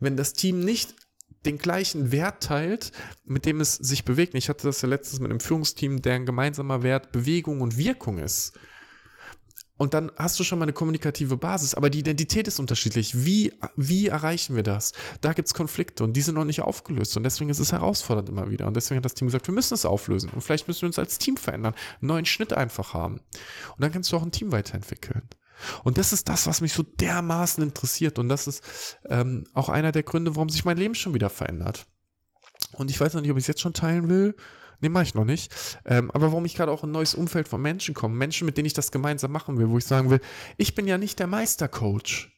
Wenn 0.01 0.17
das 0.17 0.33
Team 0.33 0.61
nicht 0.61 0.95
den 1.45 1.59
gleichen 1.59 2.11
Wert 2.11 2.43
teilt, 2.43 2.93
mit 3.25 3.47
dem 3.47 3.61
es 3.61 3.75
sich 3.75 4.05
bewegt. 4.05 4.35
Ich 4.35 4.49
hatte 4.49 4.67
das 4.67 4.83
ja 4.83 4.89
letztens 4.89 5.21
mit 5.21 5.31
einem 5.31 5.41
Führungsteam, 5.41 6.03
deren 6.03 6.27
gemeinsamer 6.27 6.83
Wert 6.83 7.13
Bewegung 7.13 7.61
und 7.61 7.77
Wirkung 7.77 8.19
ist. 8.19 8.59
Und 9.79 9.95
dann 9.95 10.11
hast 10.17 10.39
du 10.39 10.45
schon 10.45 10.59
mal 10.59 10.65
eine 10.65 10.73
kommunikative 10.73 11.37
Basis, 11.37 11.75
aber 11.75 11.89
die 11.89 12.01
Identität 12.01 12.49
ist 12.49 12.59
unterschiedlich. 12.59 13.25
Wie, 13.25 13.55
wie 13.77 14.09
erreichen 14.09 14.57
wir 14.57 14.65
das? 14.65 14.93
Da 15.21 15.33
gibt 15.33 15.47
es 15.47 15.55
Konflikte 15.55 16.05
und 16.05 16.15
die 16.15 16.21
sind 16.21 16.35
noch 16.35 16.45
nicht 16.45 16.61
aufgelöst 16.61 17.17
und 17.17 17.23
deswegen 17.23 17.49
ist 17.49 17.61
es 17.61 17.73
herausfordernd 17.73 18.29
immer 18.29 18.51
wieder. 18.51 18.67
Und 18.67 18.75
deswegen 18.75 18.99
hat 18.99 19.05
das 19.05 19.15
Team 19.15 19.29
gesagt, 19.29 19.47
wir 19.47 19.55
müssen 19.55 19.75
es 19.75 19.87
auflösen 19.87 20.31
und 20.31 20.43
vielleicht 20.43 20.67
müssen 20.67 20.83
wir 20.83 20.89
uns 20.89 20.99
als 20.99 21.19
Team 21.19 21.37
verändern, 21.37 21.75
einen 22.01 22.09
neuen 22.09 22.27
Schnitt 22.27 22.53
einfach 22.53 22.93
haben. 22.93 23.15
Und 23.15 23.81
dann 23.81 23.93
kannst 23.93 24.11
du 24.13 24.17
auch 24.17 24.23
ein 24.23 24.33
Team 24.33 24.51
weiterentwickeln. 24.51 25.23
Und 25.85 25.97
das 25.97 26.13
ist 26.13 26.29
das, 26.29 26.47
was 26.47 26.61
mich 26.61 26.73
so 26.73 26.83
dermaßen 26.83 27.63
interessiert 27.63 28.19
und 28.19 28.29
das 28.29 28.47
ist 28.47 28.99
ähm, 29.09 29.45
auch 29.55 29.69
einer 29.69 29.93
der 29.93 30.03
Gründe, 30.03 30.35
warum 30.35 30.49
sich 30.49 30.65
mein 30.65 30.77
Leben 30.77 30.95
schon 30.95 31.15
wieder 31.15 31.31
verändert. 31.31 31.87
Und 32.73 32.91
ich 32.91 33.01
weiß 33.01 33.15
noch 33.15 33.23
nicht, 33.23 33.31
ob 33.31 33.37
ich 33.37 33.45
es 33.45 33.49
jetzt 33.49 33.61
schon 33.61 33.75
teilen 33.75 34.09
will. 34.09 34.35
Nee, 34.81 34.89
mache 34.89 35.05
ich 35.05 35.15
noch 35.15 35.25
nicht. 35.25 35.55
Ähm, 35.85 36.11
aber 36.13 36.31
warum 36.31 36.45
ich 36.45 36.55
gerade 36.55 36.71
auch 36.71 36.85
in 36.85 36.91
ein 36.91 36.93
neues 36.93 37.15
Umfeld 37.15 37.49
von 37.49 37.61
Menschen 37.61 37.95
komme. 37.95 38.15
Menschen, 38.15 38.47
mit 38.47 38.57
denen 38.57 38.67
ich 38.67 38.75
das 38.75 38.93
gemeinsam 38.93 39.33
machen 39.33 39.59
will, 39.59 39.71
wo 39.71 39.79
ich 39.79 39.85
sagen 39.85 40.11
will, 40.11 40.21
ich 40.57 40.75
bin 40.75 40.87
ja 40.87 40.99
nicht 40.99 41.19
der 41.19 41.27
Meistercoach. 41.27 42.31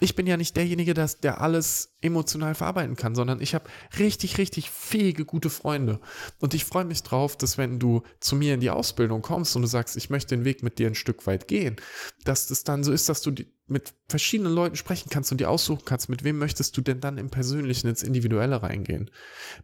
Ich 0.00 0.14
bin 0.14 0.26
ja 0.26 0.36
nicht 0.36 0.56
derjenige, 0.56 0.94
das, 0.94 1.20
der 1.20 1.40
alles 1.40 1.96
emotional 2.00 2.54
verarbeiten 2.54 2.96
kann, 2.96 3.14
sondern 3.14 3.40
ich 3.40 3.54
habe 3.54 3.68
richtig, 3.98 4.38
richtig 4.38 4.70
fähige, 4.70 5.24
gute 5.24 5.50
Freunde. 5.50 6.00
Und 6.38 6.54
ich 6.54 6.64
freue 6.64 6.84
mich 6.84 7.02
drauf, 7.02 7.36
dass 7.36 7.58
wenn 7.58 7.78
du 7.78 8.02
zu 8.20 8.36
mir 8.36 8.54
in 8.54 8.60
die 8.60 8.70
Ausbildung 8.70 9.22
kommst 9.22 9.54
und 9.54 9.62
du 9.62 9.68
sagst, 9.68 9.96
ich 9.96 10.10
möchte 10.10 10.34
den 10.34 10.44
Weg 10.44 10.62
mit 10.62 10.78
dir 10.78 10.86
ein 10.86 10.94
Stück 10.94 11.26
weit 11.26 11.48
gehen, 11.48 11.76
dass 12.24 12.46
das 12.46 12.64
dann 12.64 12.84
so 12.84 12.92
ist, 12.92 13.08
dass 13.08 13.20
du 13.20 13.30
die, 13.30 13.54
mit 13.68 13.94
verschiedenen 14.08 14.52
Leuten 14.52 14.76
sprechen 14.76 15.10
kannst 15.10 15.32
und 15.32 15.40
dir 15.40 15.50
aussuchen 15.50 15.82
kannst, 15.84 16.08
mit 16.08 16.22
wem 16.22 16.38
möchtest 16.38 16.76
du 16.76 16.80
denn 16.80 17.00
dann 17.00 17.18
im 17.18 17.30
Persönlichen, 17.30 17.88
ins 17.88 18.04
Individuelle 18.04 18.62
reingehen? 18.62 19.10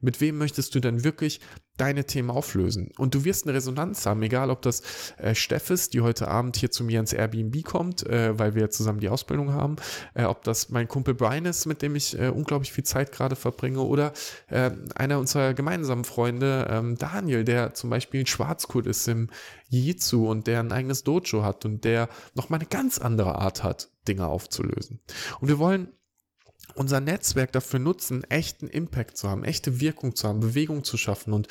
Mit 0.01 0.21
wem 0.21 0.39
möchtest 0.39 0.75
du 0.75 0.81
denn 0.81 1.05
wirklich 1.05 1.41
deine 1.77 2.05
Themen 2.05 2.31
auflösen? 2.31 2.91
Und 2.99 3.15
du 3.15 3.25
wirst 3.25 3.47
eine 3.47 3.55
Resonanz 3.55 4.05
haben, 4.05 4.23
egal 4.23 4.51
ob 4.51 4.63
das 4.63 4.83
äh, 5.19 5.37
Steff 5.37 5.71
ist, 5.71 5.95
die 5.95 6.01
heute 6.01 6.27
Abend 6.27 6.57
hier 6.57 6.73
zu 6.73 6.83
mir 6.83 6.99
ins 6.99 7.13
Airbnb 7.13 7.63
kommt, 7.65 8.05
äh, 8.05 8.37
weil 8.37 8.57
wir 8.57 8.71
zusammen 8.71 8.99
die 8.99 9.09
Ausbildung 9.09 9.53
haben, 9.53 9.77
äh, 10.15 10.25
ob 10.25 10.43
das 10.43 10.71
mein 10.71 10.89
Kumpel 10.89 11.15
Brian 11.15 11.45
ist, 11.45 11.67
mit 11.67 11.81
dem 11.81 11.95
ich 11.95 12.19
äh, 12.19 12.29
unglaublich 12.29 12.73
viel 12.73 12.85
Zeit 12.85 13.13
gerade 13.13 13.37
verbringe, 13.37 13.83
oder 13.83 14.13
äh, 14.49 14.73
einer 14.97 15.21
unserer 15.21 15.55
gemeinsamen 15.55 16.05
Freunde, 16.05 16.67
ähm, 16.69 16.97
Daniel, 16.99 17.45
der 17.45 17.75
zum 17.75 17.91
Beispiel 17.91 18.21
ein 18.21 18.27
Schwarzkurt 18.27 18.89
ist 18.89 19.07
im 19.07 19.29
Jiu-Jitsu 19.71 20.29
und 20.29 20.49
der 20.49 20.61
ein 20.61 20.73
eigenes 20.73 21.05
Dojo 21.05 21.45
hat 21.45 21.65
und 21.65 21.85
der 21.85 22.09
nochmal 22.35 22.59
eine 22.59 22.69
ganz 22.69 22.99
andere 22.99 23.37
Art 23.37 23.63
hat, 23.63 23.92
Dinge 24.09 24.27
aufzulösen. 24.27 25.01
Und 25.41 25.49
wir 25.49 25.59
wollen 25.59 25.89
unser 26.75 27.01
Netzwerk 27.01 27.53
dafür 27.53 27.79
nutzen, 27.79 28.25
echten 28.25 28.69
Impact 28.69 29.17
zu 29.17 29.29
haben, 29.29 29.45
echte 29.45 29.81
Wirkung 29.81 30.15
zu 30.15 30.29
haben, 30.29 30.41
Bewegung 30.41 30.85
zu 30.85 30.97
schaffen. 30.97 31.33
Und 31.33 31.49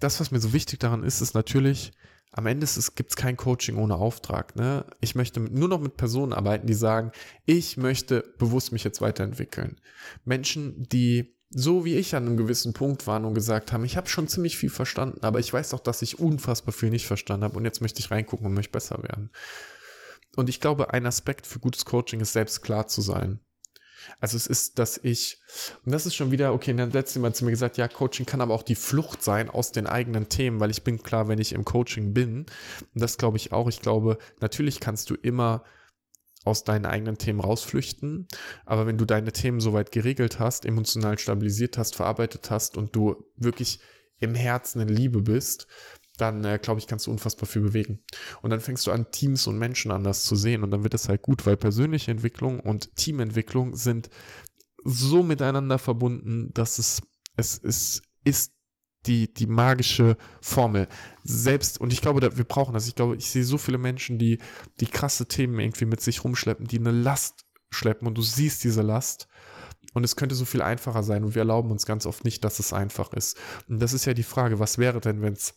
das, 0.00 0.20
was 0.20 0.30
mir 0.30 0.40
so 0.40 0.52
wichtig 0.52 0.80
daran 0.80 1.04
ist, 1.04 1.20
ist 1.20 1.34
natürlich, 1.34 1.92
am 2.32 2.46
Ende 2.46 2.66
gibt 2.96 3.10
es 3.10 3.16
kein 3.16 3.36
Coaching 3.36 3.76
ohne 3.76 3.94
Auftrag. 3.94 4.56
Ne? 4.56 4.84
Ich 5.00 5.14
möchte 5.14 5.38
nur 5.40 5.68
noch 5.68 5.80
mit 5.80 5.96
Personen 5.96 6.32
arbeiten, 6.32 6.66
die 6.66 6.74
sagen, 6.74 7.12
ich 7.46 7.76
möchte 7.76 8.24
bewusst 8.38 8.72
mich 8.72 8.82
jetzt 8.82 9.00
weiterentwickeln. 9.00 9.80
Menschen, 10.24 10.88
die 10.88 11.34
so 11.56 11.84
wie 11.84 11.94
ich 11.94 12.16
an 12.16 12.26
einem 12.26 12.36
gewissen 12.36 12.72
Punkt 12.72 13.06
waren 13.06 13.24
und 13.24 13.34
gesagt 13.34 13.72
haben, 13.72 13.84
ich 13.84 13.96
habe 13.96 14.08
schon 14.08 14.26
ziemlich 14.26 14.56
viel 14.56 14.70
verstanden, 14.70 15.22
aber 15.22 15.38
ich 15.38 15.52
weiß 15.52 15.72
auch, 15.72 15.80
dass 15.80 16.02
ich 16.02 16.18
unfassbar 16.18 16.72
viel 16.72 16.90
nicht 16.90 17.06
verstanden 17.06 17.44
habe 17.44 17.56
und 17.56 17.64
jetzt 17.64 17.80
möchte 17.80 18.00
ich 18.00 18.10
reingucken 18.10 18.46
und 18.46 18.54
möchte 18.54 18.72
besser 18.72 19.00
werden. 19.04 19.30
Und 20.36 20.48
ich 20.48 20.60
glaube, 20.60 20.92
ein 20.92 21.06
Aspekt 21.06 21.46
für 21.46 21.58
gutes 21.58 21.84
Coaching 21.84 22.20
ist 22.20 22.32
selbst 22.32 22.62
klar 22.62 22.86
zu 22.86 23.00
sein. 23.00 23.40
Also 24.20 24.36
es 24.36 24.46
ist, 24.46 24.78
dass 24.78 24.98
ich, 25.02 25.40
und 25.84 25.92
das 25.92 26.04
ist 26.04 26.14
schon 26.14 26.30
wieder, 26.30 26.52
okay, 26.52 26.74
dann 26.74 26.90
letztes 26.90 27.20
Mal 27.20 27.34
zu 27.34 27.44
mir 27.44 27.52
gesagt, 27.52 27.78
ja, 27.78 27.88
Coaching 27.88 28.26
kann 28.26 28.40
aber 28.42 28.54
auch 28.54 28.62
die 28.62 28.74
Flucht 28.74 29.22
sein 29.22 29.48
aus 29.48 29.72
den 29.72 29.86
eigenen 29.86 30.28
Themen, 30.28 30.60
weil 30.60 30.70
ich 30.70 30.84
bin 30.84 31.02
klar, 31.02 31.28
wenn 31.28 31.40
ich 31.40 31.52
im 31.52 31.64
Coaching 31.64 32.12
bin, 32.12 32.40
und 32.94 33.00
das 33.00 33.16
glaube 33.16 33.38
ich 33.38 33.52
auch, 33.52 33.68
ich 33.68 33.80
glaube, 33.80 34.18
natürlich 34.40 34.80
kannst 34.80 35.08
du 35.08 35.14
immer 35.14 35.64
aus 36.44 36.64
deinen 36.64 36.86
eigenen 36.86 37.18
Themen 37.18 37.40
rausflüchten. 37.40 38.28
Aber 38.66 38.86
wenn 38.86 38.98
du 38.98 39.04
deine 39.04 39.32
Themen 39.32 39.60
soweit 39.60 39.92
geregelt 39.92 40.38
hast, 40.38 40.66
emotional 40.66 41.18
stabilisiert 41.18 41.78
hast, 41.78 41.96
verarbeitet 41.96 42.50
hast 42.50 42.76
und 42.76 42.94
du 42.94 43.24
wirklich 43.36 43.80
im 44.18 44.34
Herzen 44.34 44.80
in 44.80 44.88
Liebe 44.88 45.22
bist, 45.22 45.66
dann 46.16 46.44
äh, 46.44 46.58
glaube 46.62 46.80
ich, 46.80 46.86
kannst 46.86 47.06
du 47.06 47.10
unfassbar 47.10 47.48
viel 47.48 47.62
bewegen. 47.62 48.00
Und 48.42 48.50
dann 48.50 48.60
fängst 48.60 48.86
du 48.86 48.92
an, 48.92 49.10
Teams 49.10 49.46
und 49.46 49.58
Menschen 49.58 49.90
anders 49.90 50.24
zu 50.24 50.36
sehen 50.36 50.62
und 50.62 50.70
dann 50.70 50.84
wird 50.84 50.94
es 50.94 51.08
halt 51.08 51.22
gut, 51.22 51.44
weil 51.46 51.56
persönliche 51.56 52.10
Entwicklung 52.10 52.60
und 52.60 52.94
Teamentwicklung 52.96 53.74
sind 53.74 54.10
so 54.84 55.22
miteinander 55.22 55.78
verbunden, 55.78 56.50
dass 56.52 56.78
es, 56.78 57.02
es, 57.36 57.58
es 57.64 58.02
ist 58.24 58.52
die, 59.06 59.32
die 59.32 59.46
magische 59.46 60.16
Formel. 60.40 60.88
Selbst, 61.24 61.80
und 61.80 61.92
ich 61.92 62.00
glaube, 62.00 62.36
wir 62.36 62.44
brauchen 62.44 62.74
das. 62.74 62.86
Ich 62.88 62.94
glaube, 62.94 63.16
ich 63.16 63.30
sehe 63.30 63.44
so 63.44 63.58
viele 63.58 63.78
Menschen, 63.78 64.18
die, 64.18 64.38
die 64.80 64.86
krasse 64.86 65.26
Themen 65.26 65.58
irgendwie 65.58 65.84
mit 65.84 66.00
sich 66.00 66.24
rumschleppen, 66.24 66.66
die 66.66 66.78
eine 66.78 66.90
Last 66.90 67.44
schleppen 67.70 68.06
und 68.06 68.16
du 68.16 68.22
siehst 68.22 68.64
diese 68.64 68.82
Last. 68.82 69.28
Und 69.92 70.04
es 70.04 70.16
könnte 70.16 70.34
so 70.34 70.44
viel 70.44 70.62
einfacher 70.62 71.02
sein 71.02 71.22
und 71.24 71.34
wir 71.34 71.42
erlauben 71.42 71.70
uns 71.70 71.86
ganz 71.86 72.06
oft 72.06 72.24
nicht, 72.24 72.44
dass 72.44 72.58
es 72.58 72.72
einfach 72.72 73.12
ist. 73.12 73.36
Und 73.68 73.80
das 73.80 73.92
ist 73.92 74.06
ja 74.06 74.14
die 74.14 74.22
Frage, 74.22 74.58
was 74.58 74.78
wäre 74.78 75.00
denn, 75.00 75.22
wenn 75.22 75.34
es 75.34 75.54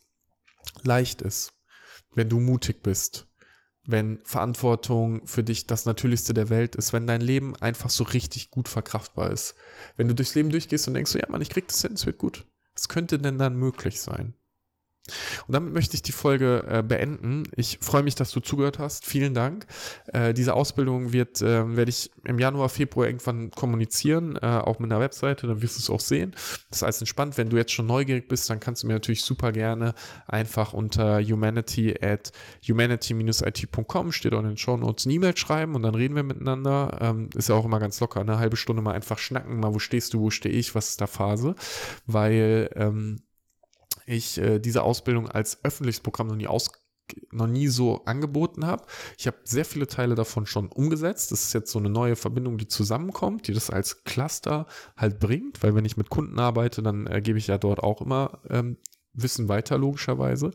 leicht 0.84 1.22
ist, 1.22 1.54
wenn 2.14 2.30
du 2.30 2.40
mutig 2.40 2.84
bist, 2.84 3.28
wenn 3.86 4.20
Verantwortung 4.24 5.26
für 5.26 5.44
dich 5.44 5.66
das 5.66 5.86
Natürlichste 5.86 6.34
der 6.34 6.50
Welt 6.50 6.76
ist, 6.76 6.94
wenn 6.94 7.08
dein 7.08 7.22
Leben 7.22 7.56
einfach 7.56 7.90
so 7.90 8.04
richtig 8.04 8.52
gut 8.52 8.68
verkraftbar 8.68 9.32
ist. 9.32 9.56
Wenn 9.96 10.08
du 10.08 10.16
durchs 10.16 10.36
Leben 10.36 10.50
durchgehst 10.50 10.88
und 10.88 10.94
denkst 10.94 11.12
so, 11.12 11.20
ja 11.20 11.26
Mann, 11.30 11.42
ich 11.42 11.50
krieg 11.50 11.68
das 11.68 11.82
hin, 11.82 11.94
es 11.94 12.06
wird 12.06 12.18
gut. 12.18 12.46
Was 12.76 12.90
könnte 12.90 13.18
denn 13.18 13.38
dann 13.38 13.56
möglich 13.56 14.00
sein? 14.02 14.34
Und 15.48 15.54
damit 15.54 15.74
möchte 15.74 15.96
ich 15.96 16.02
die 16.02 16.12
Folge 16.12 16.64
äh, 16.68 16.84
beenden. 16.84 17.44
Ich 17.56 17.80
freue 17.82 18.04
mich, 18.04 18.16
dass 18.16 18.32
du 18.32 18.40
zugehört 18.40 18.80
hast. 18.80 19.06
Vielen 19.06 19.34
Dank. 19.34 19.66
Äh, 20.08 20.34
diese 20.34 20.54
Ausbildung 20.54 21.14
wird, 21.14 21.42
äh, 21.42 21.76
werde 21.76 21.90
ich 21.90 22.12
im 22.24 22.40
Januar, 22.40 22.70
Februar 22.70 23.08
irgendwann 23.08 23.52
kommunizieren, 23.52 24.36
äh, 24.36 24.46
auch 24.46 24.80
mit 24.80 24.92
einer 24.92 25.00
Webseite, 25.00 25.48
dann 25.48 25.62
wirst 25.62 25.78
du 25.78 25.82
es 25.82 25.90
auch 25.90 26.00
sehen. 26.00 26.32
Das 26.70 26.80
ist 26.80 26.84
alles 26.84 27.00
entspannt. 27.00 27.38
Wenn 27.38 27.50
du 27.50 27.58
jetzt 27.58 27.72
schon 27.72 27.86
neugierig 27.86 28.28
bist, 28.28 28.50
dann 28.50 28.60
kannst 28.60 28.84
du 28.84 28.88
mir 28.88 28.94
natürlich 28.94 29.22
super 29.22 29.52
gerne 29.52 29.94
einfach 30.28 30.74
unter 30.74 31.22
humanity 31.22 31.96
at 32.02 32.32
humanity-it.com 32.68 34.12
steht 34.12 34.34
auch 34.34 34.40
in 34.40 34.46
den 34.48 34.58
Show 34.58 34.78
Notes 34.78 35.06
eine 35.06 35.16
E-Mail 35.16 35.38
schreiben 35.38 35.76
und 35.76 35.84
dann 35.84 35.96
reden 35.96 36.16
wir 36.16 36.24
miteinander. 36.24 36.98
Ähm, 37.02 37.30
ist 37.36 37.50
ja 37.50 37.56
auch 37.56 37.66
immer 37.66 37.80
ganz 37.80 38.00
locker, 38.00 38.22
eine 38.22 38.40
halbe 38.40 38.58
Stunde 38.58 38.82
mal 38.82 38.94
einfach 38.94 39.18
schnacken, 39.18 39.60
mal 39.60 39.74
wo 39.74 39.80
stehst 39.80 40.14
du, 40.14 40.20
wo 40.20 40.30
stehe 40.30 40.54
ich, 40.54 40.76
was 40.76 40.90
ist 40.90 41.02
da 41.02 41.08
Phase, 41.08 41.56
weil 42.06 42.70
ähm, 42.76 43.22
ich 44.08 44.40
äh, 44.40 44.60
diese 44.60 44.84
Ausbildung 44.84 45.30
als 45.30 45.64
öffentliches 45.64 46.00
Programm 46.00 46.28
noch 46.28 46.36
nie 46.36 46.48
aus 46.48 46.72
noch 47.32 47.48
nie 47.48 47.70
so 47.70 48.04
angeboten 48.04 48.66
habe. 48.66 48.86
Ich 49.18 49.28
habe 49.28 49.38
sehr 49.46 49.64
viele 49.64 49.88
Teile 49.88 50.16
davon 50.16 50.46
schon 50.46 50.68
umgesetzt. 50.68 51.32
Das 51.32 51.44
ist 51.44 51.54
jetzt 51.54 51.72
so 51.72 51.80
eine 51.80 51.90
neue 51.90 52.18
Verbindung, 52.18 52.58
die 52.58 52.68
zusammenkommt, 52.68 53.48
die 53.48 53.54
das 53.54 53.70
als 53.70 54.04
Cluster 54.04 54.66
halt 54.98 55.20
bringt, 55.20 55.64
weil 55.64 55.74
wenn 55.74 55.86
ich 55.86 55.96
mit 55.96 56.10
Kunden 56.10 56.38
arbeite, 56.38 56.82
dann 56.82 57.08
äh, 57.08 57.22
gebe 57.22 57.38
ich 57.38 57.48
ja 57.48 57.58
dort 57.58 57.80
auch 57.80 58.02
immer 58.02 58.40
ähm, 58.50 58.76
Wissen 59.14 59.48
weiter, 59.48 59.78
logischerweise. 59.78 60.52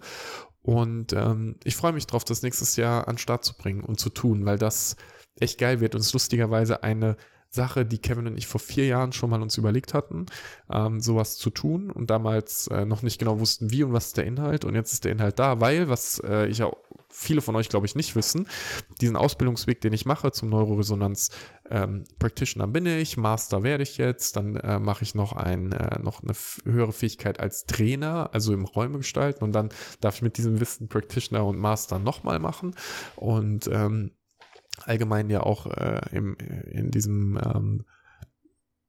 Und 0.60 1.14
ähm, 1.14 1.56
ich 1.64 1.74
freue 1.74 1.92
mich 1.92 2.06
drauf, 2.06 2.24
das 2.24 2.42
nächstes 2.42 2.76
Jahr 2.76 3.08
an 3.08 3.14
den 3.14 3.18
Start 3.18 3.44
zu 3.44 3.56
bringen 3.56 3.82
und 3.82 3.98
zu 3.98 4.10
tun, 4.10 4.44
weil 4.44 4.58
das 4.58 4.96
echt 5.40 5.58
geil 5.58 5.80
wird 5.80 5.94
und 5.94 6.02
es 6.02 6.12
lustigerweise 6.12 6.82
eine 6.82 7.16
Sache, 7.54 7.84
die 7.84 7.98
Kevin 7.98 8.26
und 8.26 8.38
ich 8.38 8.46
vor 8.46 8.60
vier 8.60 8.86
Jahren 8.86 9.12
schon 9.12 9.28
mal 9.28 9.42
uns 9.42 9.58
überlegt 9.58 9.92
hatten, 9.92 10.26
ähm, 10.70 11.00
sowas 11.00 11.36
zu 11.36 11.50
tun 11.50 11.90
und 11.90 12.08
damals 12.08 12.66
äh, 12.68 12.86
noch 12.86 13.02
nicht 13.02 13.18
genau 13.18 13.40
wussten, 13.40 13.70
wie 13.70 13.84
und 13.84 13.92
was 13.92 14.06
ist 14.06 14.16
der 14.16 14.24
Inhalt. 14.24 14.64
Und 14.64 14.74
jetzt 14.74 14.92
ist 14.94 15.04
der 15.04 15.12
Inhalt 15.12 15.38
da, 15.38 15.60
weil, 15.60 15.88
was 15.88 16.18
äh, 16.24 16.46
ich 16.46 16.62
auch 16.62 16.76
viele 17.10 17.42
von 17.42 17.54
euch, 17.54 17.68
glaube 17.68 17.84
ich, 17.84 17.94
nicht 17.94 18.16
wissen, 18.16 18.48
diesen 19.02 19.16
Ausbildungsweg, 19.16 19.82
den 19.82 19.92
ich 19.92 20.06
mache 20.06 20.32
zum 20.32 20.48
Neuroresonanz 20.48 21.30
ähm, 21.70 22.04
Practitioner 22.18 22.66
bin 22.66 22.86
ich, 22.86 23.18
Master 23.18 23.62
werde 23.62 23.82
ich 23.82 23.98
jetzt, 23.98 24.36
dann 24.36 24.56
äh, 24.56 24.78
mache 24.78 25.04
ich 25.04 25.14
noch, 25.14 25.34
ein, 25.34 25.72
äh, 25.72 25.98
noch 26.00 26.22
eine 26.22 26.32
höhere 26.64 26.92
Fähigkeit 26.92 27.38
als 27.38 27.66
Trainer, 27.66 28.30
also 28.32 28.54
im 28.54 28.64
Räume 28.64 28.96
gestalten 28.96 29.44
und 29.44 29.52
dann 29.52 29.68
darf 30.00 30.16
ich 30.16 30.22
mit 30.22 30.38
diesem 30.38 30.58
Wissen 30.58 30.88
Practitioner 30.88 31.44
und 31.44 31.58
Master 31.58 31.98
nochmal 31.98 32.38
machen 32.38 32.74
und 33.16 33.68
ähm, 33.70 34.12
allgemein 34.84 35.30
ja 35.30 35.42
auch 35.42 35.66
äh, 35.66 36.00
im, 36.12 36.36
in 36.36 36.90
diesem, 36.90 37.38
ähm, 37.44 37.84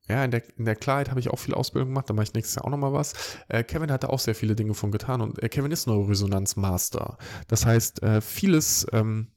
ja, 0.08 0.24
in 0.26 0.32
der, 0.32 0.44
in 0.58 0.66
der 0.66 0.76
Klarheit 0.76 1.10
habe 1.10 1.20
ich 1.20 1.30
auch 1.30 1.40
viel 1.40 1.54
Ausbildung 1.54 1.90
gemacht, 1.90 2.10
da 2.10 2.14
mache 2.14 2.24
ich 2.24 2.34
nächstes 2.34 2.56
Jahr 2.56 2.66
auch 2.66 2.70
nochmal 2.70 2.94
was. 2.94 3.38
Äh, 3.48 3.64
Kevin 3.64 3.92
hatte 3.92 4.10
auch 4.10 4.20
sehr 4.20 4.36
viele 4.36 4.56
Dinge 4.56 4.74
von 4.74 4.92
getan 4.92 5.22
und 5.22 5.42
äh, 5.42 5.50
Kevin 5.50 5.72
ist 5.72 5.88
Neuroresonanz-Master. 5.88 7.18
Das 7.48 7.66
heißt, 7.66 8.04
äh, 8.04 8.22
vieles 8.22 8.86
ähm, 8.92 9.32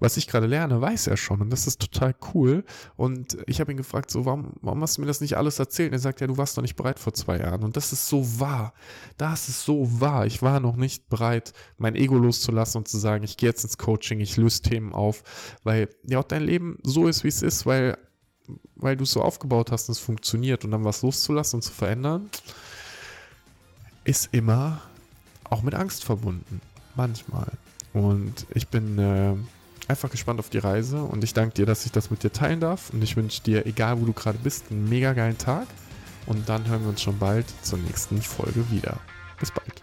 was 0.00 0.16
ich 0.16 0.28
gerade 0.28 0.46
lerne, 0.46 0.80
weiß 0.80 1.08
er 1.08 1.16
schon 1.16 1.40
und 1.40 1.50
das 1.50 1.66
ist 1.66 1.80
total 1.80 2.14
cool. 2.34 2.64
Und 2.96 3.36
ich 3.46 3.60
habe 3.60 3.72
ihn 3.72 3.76
gefragt, 3.76 4.10
so, 4.10 4.24
warum, 4.24 4.52
warum 4.60 4.80
hast 4.82 4.96
du 4.96 5.00
mir 5.00 5.06
das 5.06 5.20
nicht 5.20 5.36
alles 5.36 5.58
erzählt? 5.58 5.90
Und 5.90 5.94
er 5.94 6.00
sagt, 6.00 6.20
ja, 6.20 6.26
du 6.26 6.36
warst 6.36 6.56
noch 6.56 6.62
nicht 6.62 6.76
bereit 6.76 6.98
vor 6.98 7.14
zwei 7.14 7.38
Jahren. 7.38 7.64
Und 7.64 7.76
das 7.76 7.92
ist 7.92 8.08
so 8.08 8.40
wahr. 8.40 8.74
Das 9.16 9.48
ist 9.48 9.64
so 9.64 10.00
wahr. 10.00 10.26
Ich 10.26 10.40
war 10.40 10.60
noch 10.60 10.76
nicht 10.76 11.08
bereit, 11.08 11.52
mein 11.78 11.96
Ego 11.96 12.16
loszulassen 12.16 12.78
und 12.78 12.88
zu 12.88 12.98
sagen, 12.98 13.24
ich 13.24 13.36
gehe 13.36 13.48
jetzt 13.48 13.64
ins 13.64 13.78
Coaching, 13.78 14.20
ich 14.20 14.36
löse 14.36 14.62
Themen 14.62 14.92
auf, 14.92 15.22
weil 15.64 15.88
ja 16.04 16.20
auch 16.20 16.24
dein 16.24 16.42
Leben 16.42 16.78
so 16.82 17.08
ist, 17.08 17.24
wie 17.24 17.28
es 17.28 17.42
ist, 17.42 17.66
weil, 17.66 17.98
weil 18.76 18.96
du 18.96 19.02
es 19.02 19.10
so 19.10 19.22
aufgebaut 19.22 19.72
hast 19.72 19.88
und 19.88 19.92
es 19.92 19.98
funktioniert 19.98 20.64
und 20.64 20.70
dann 20.70 20.84
was 20.84 21.02
loszulassen 21.02 21.58
und 21.58 21.62
zu 21.62 21.72
verändern, 21.72 22.30
ist 24.04 24.28
immer 24.32 24.80
auch 25.44 25.62
mit 25.62 25.74
Angst 25.74 26.04
verbunden. 26.04 26.60
Manchmal. 26.94 27.50
Und 27.92 28.46
ich 28.54 28.68
bin 28.68 28.98
äh, 28.98 29.34
einfach 29.88 30.10
gespannt 30.10 30.38
auf 30.38 30.50
die 30.50 30.58
Reise 30.58 31.02
und 31.02 31.24
ich 31.24 31.34
danke 31.34 31.54
dir, 31.54 31.66
dass 31.66 31.86
ich 31.86 31.92
das 31.92 32.10
mit 32.10 32.22
dir 32.22 32.32
teilen 32.32 32.60
darf 32.60 32.90
und 32.90 33.02
ich 33.02 33.16
wünsche 33.16 33.42
dir, 33.42 33.66
egal 33.66 34.00
wo 34.00 34.04
du 34.04 34.12
gerade 34.12 34.38
bist, 34.38 34.70
einen 34.70 34.88
mega 34.88 35.14
geilen 35.14 35.38
Tag 35.38 35.66
und 36.26 36.48
dann 36.48 36.68
hören 36.68 36.82
wir 36.82 36.90
uns 36.90 37.02
schon 37.02 37.18
bald 37.18 37.46
zur 37.62 37.78
nächsten 37.78 38.20
Folge 38.22 38.70
wieder. 38.70 39.00
Bis 39.40 39.50
bald. 39.50 39.80